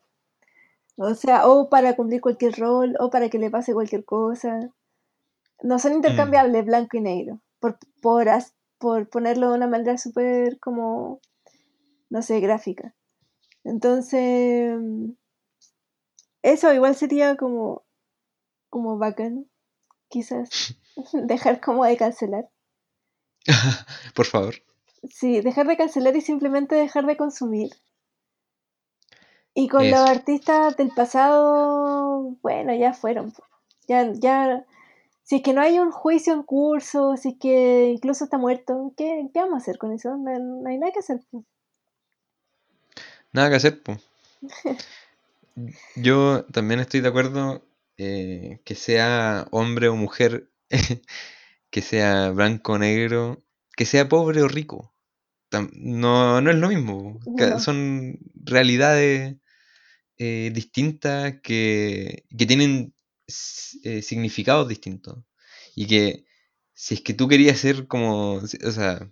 [0.97, 4.71] O sea, o para cumplir cualquier rol, o para que le pase cualquier cosa.
[5.63, 7.41] No son Mm, intercambiables blanco y negro.
[7.61, 11.21] Por, por, as- por ponerlo de una manera súper como,
[12.11, 12.95] no sé, gráfica.
[13.65, 14.79] Entonces,
[16.43, 17.85] eso igual sería como,
[18.71, 19.47] como bacán,
[20.09, 20.77] quizás.
[21.13, 22.49] Dejar como de cancelar.
[24.15, 24.55] Por favor.
[25.11, 27.71] Sí, dejar de cancelar y simplemente dejar de consumir.
[29.53, 33.35] Y con los artistas del pasado, bueno, ya fueron.
[33.89, 34.65] Ya, ya
[35.25, 38.93] si es que no hay un juicio en curso, si es que incluso está muerto,
[38.97, 40.17] ¿qué, qué vamos a hacer con eso?
[40.17, 41.21] No, no hay nada que hacer.
[43.33, 43.99] Nada que hacer, pues.
[45.97, 47.67] Yo también estoy de acuerdo
[47.99, 50.51] eh, que sea hombre o mujer,
[51.71, 53.45] que sea blanco o negro,
[53.77, 54.95] que sea pobre o rico.
[55.73, 57.21] No, no es lo mismo.
[57.27, 57.61] No.
[57.61, 59.37] Son realidades
[60.19, 62.95] eh, distintas que, que tienen
[63.85, 65.19] eh, significados distintos.
[65.75, 66.25] Y que
[66.75, 69.11] si es que tú querías ser como, o sea,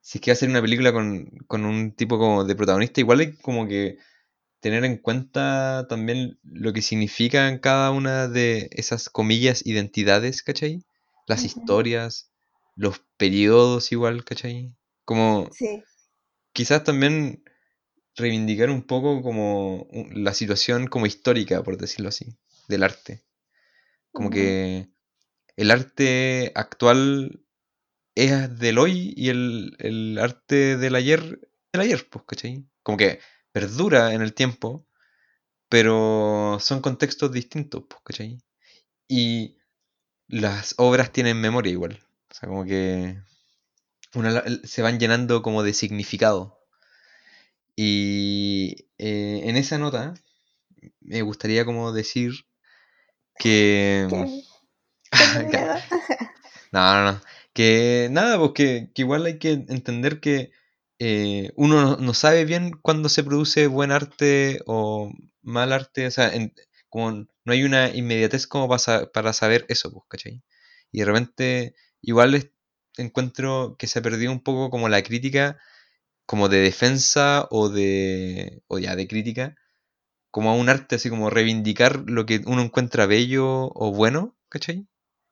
[0.00, 3.00] si es que vas a hacer una película con, con un tipo como de protagonista,
[3.00, 3.98] igual hay como que
[4.60, 10.84] tener en cuenta también lo que significan cada una de esas comillas identidades, ¿cachai?
[11.26, 12.32] Las historias,
[12.74, 14.74] los periodos igual, ¿cachai?
[15.04, 15.82] Como Sí,
[16.52, 17.44] quizás también
[18.16, 22.36] reivindicar un poco como la situación como histórica, por decirlo así,
[22.66, 23.24] del arte.
[24.10, 24.88] Como que
[25.56, 27.44] el arte actual
[28.16, 32.66] es del hoy y el, el arte del ayer, del ayer, pues, ¿cachai?
[32.82, 33.20] Como que
[33.52, 34.86] perdura en el tiempo,
[35.68, 38.38] pero son contextos distintos, pues, ¿cachai?
[39.08, 39.56] Y
[40.28, 42.00] las obras tienen memoria igual.
[42.30, 43.18] O sea, como que
[44.14, 46.58] una se van llenando como de significado.
[47.76, 50.14] Y eh, en esa nota
[51.00, 52.32] me gustaría como decir
[53.38, 54.08] que...
[56.70, 57.20] No, no, no.
[57.54, 60.52] Que nada, pues que, que igual hay que entender que
[60.98, 66.06] eh, uno no, sabe bien cuándo se produce buen arte o mal arte.
[66.06, 66.32] O sea,
[66.88, 70.42] como no hay una inmediatez como para, para saber eso, pues, ¿cachai?
[70.92, 72.52] Y de repente igual
[72.96, 75.58] encuentro que se perdió un poco como la crítica,
[76.26, 79.56] como de defensa o de, o ya de crítica,
[80.30, 84.88] como a un arte, así como reivindicar lo que uno encuentra bello o bueno, ¿cachai?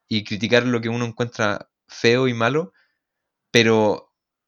[0.08, 2.72] y criticar lo que uno encuentra feo y malo,
[3.50, 4.05] pero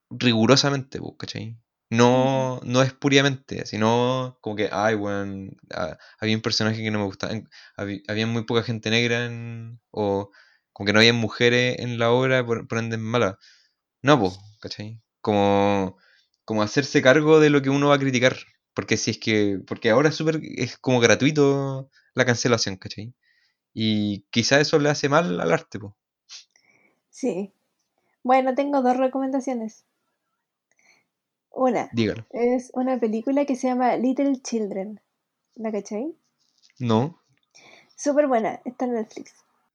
[0.09, 1.57] rigurosamente, ¿cachai?
[1.91, 7.05] No, no espuriamente, sino como que, ay, weón, ah, había un personaje que no me
[7.05, 7.33] gustaba,
[7.75, 10.29] había, había muy poca gente negra en, o
[10.71, 13.39] como que no había mujeres en la obra, por, por ende es mala.
[14.03, 15.01] No, pues, ¿cachai?
[15.21, 15.97] Como,
[16.45, 18.37] como hacerse cargo de lo que uno va a criticar,
[18.73, 23.13] porque si es que, porque ahora es súper, es como gratuito la cancelación, ¿cachai?
[23.73, 25.93] Y quizá eso le hace mal al arte, pues.
[27.09, 27.53] Sí.
[28.23, 29.85] Bueno, tengo dos recomendaciones.
[31.51, 32.25] Una Dígalo.
[32.31, 34.99] es una película que se llama Little Children.
[35.55, 36.15] ¿La cachai?
[36.79, 37.19] No,
[37.95, 39.33] Súper buena, está en Netflix.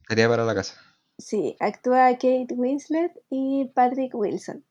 [0.08, 0.80] tarea para la casa.
[1.18, 4.64] Sí, actúa Kate Winslet y Patrick Wilson.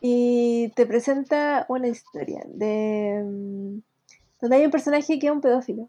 [0.00, 3.78] Y te presenta una historia de mm,
[4.40, 5.88] donde hay un personaje que es un pedófilo.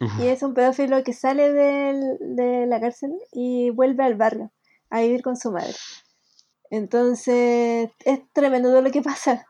[0.00, 4.50] Uf, Y es un pedófilo que sale del- de la cárcel y vuelve al barrio
[4.90, 5.74] a vivir con su madre.
[6.70, 9.46] Entonces es tremendo todo lo que pasa.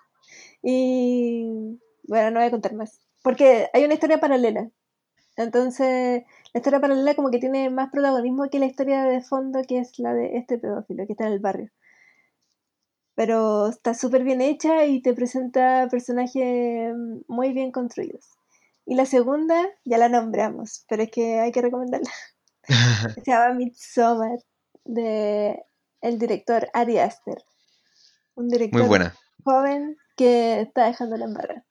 [0.63, 3.01] Y bueno, no voy a contar más.
[3.23, 4.71] Porque hay una historia paralela.
[5.37, 9.79] Entonces, la historia paralela como que tiene más protagonismo que la historia de fondo, que
[9.79, 11.71] es la de este pedófilo que está en el barrio.
[13.15, 16.95] Pero está súper bien hecha y te presenta personajes
[17.29, 18.31] muy bien construidos.
[18.87, 22.11] Y la segunda, ya la nombramos, pero es que hay que recomendarla.
[23.15, 24.39] Se llama Midsommar,
[24.85, 25.65] de
[26.01, 27.45] el director Ari Aster.
[28.35, 29.15] Un Muy director buena.
[29.45, 31.65] joven que está dejando la embarrada.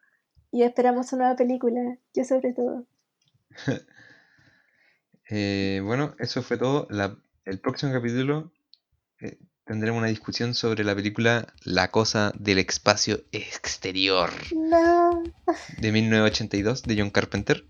[0.51, 2.85] Y esperamos una nueva película, yo sobre todo.
[5.29, 6.87] Eh, bueno, eso fue todo.
[6.91, 8.51] La- el próximo capítulo
[9.19, 15.23] eh, tendremos una discusión sobre la película La cosa del espacio exterior No.
[15.79, 17.65] de 1982 de John Carpenter.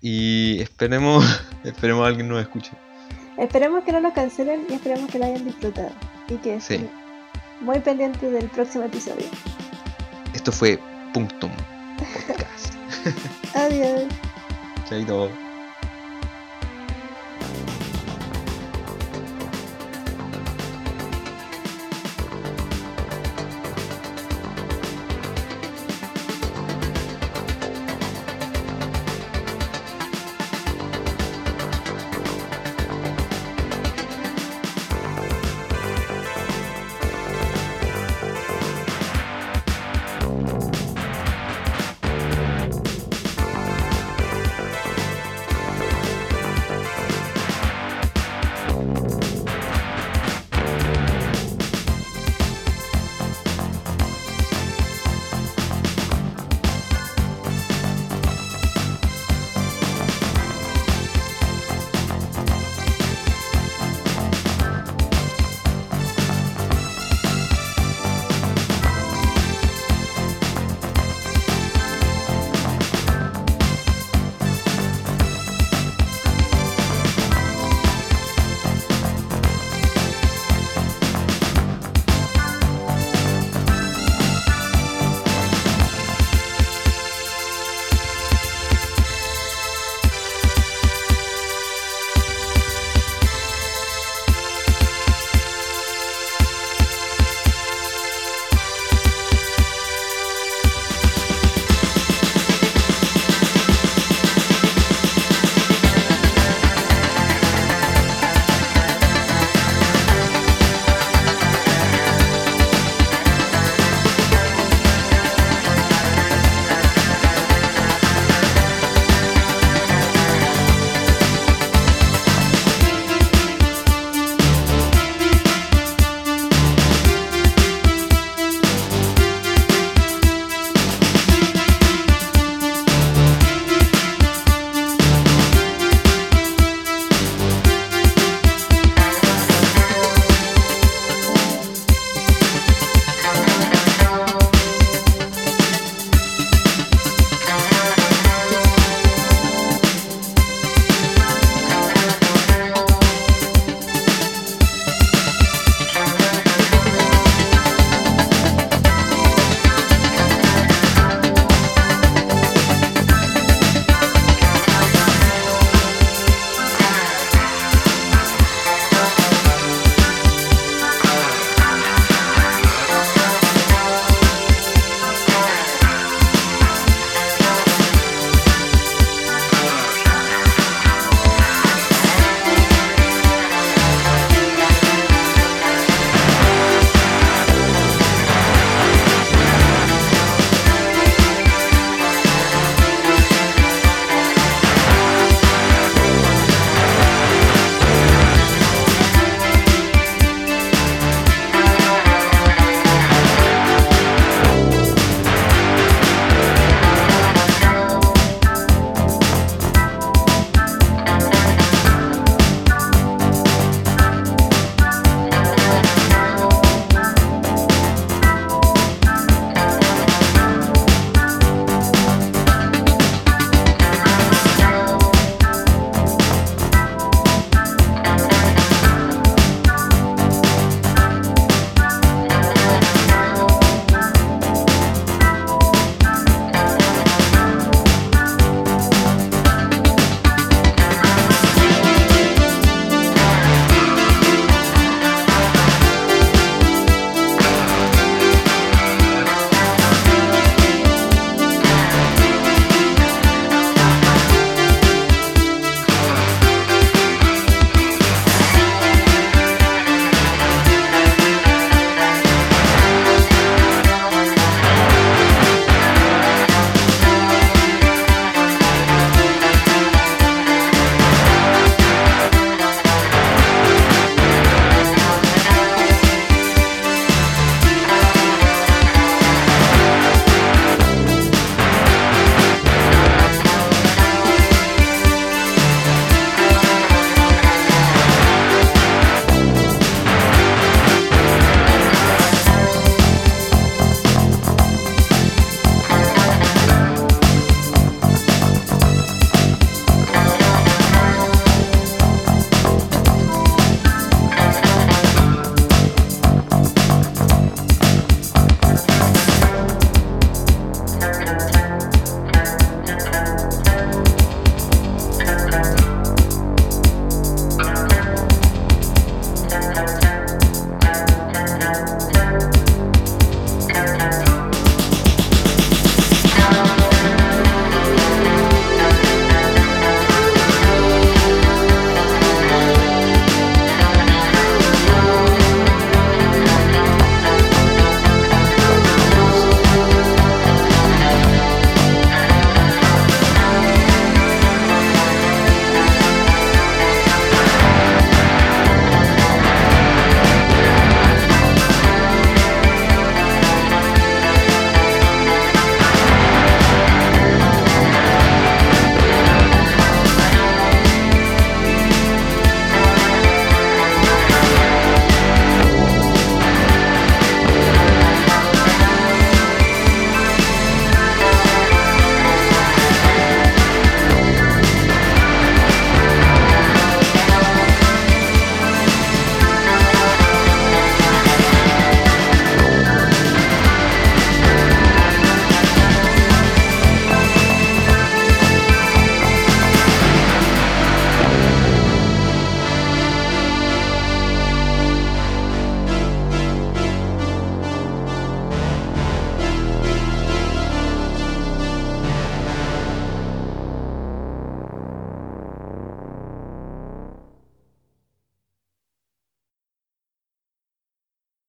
[0.00, 1.24] Y esperemos,
[1.64, 2.72] esperemos a alguien nos escuche.
[3.38, 5.90] Esperemos que no nos cancelen y esperemos que la hayan disfrutado.
[6.28, 6.74] Y que Sí.
[6.74, 6.90] estén
[7.60, 9.26] muy pendientes del próximo episodio.
[10.32, 10.78] Esto fue
[11.12, 11.50] Punctum
[11.98, 12.74] Podcast.
[13.54, 14.04] Adiós.
[14.88, 15.43] Chaito.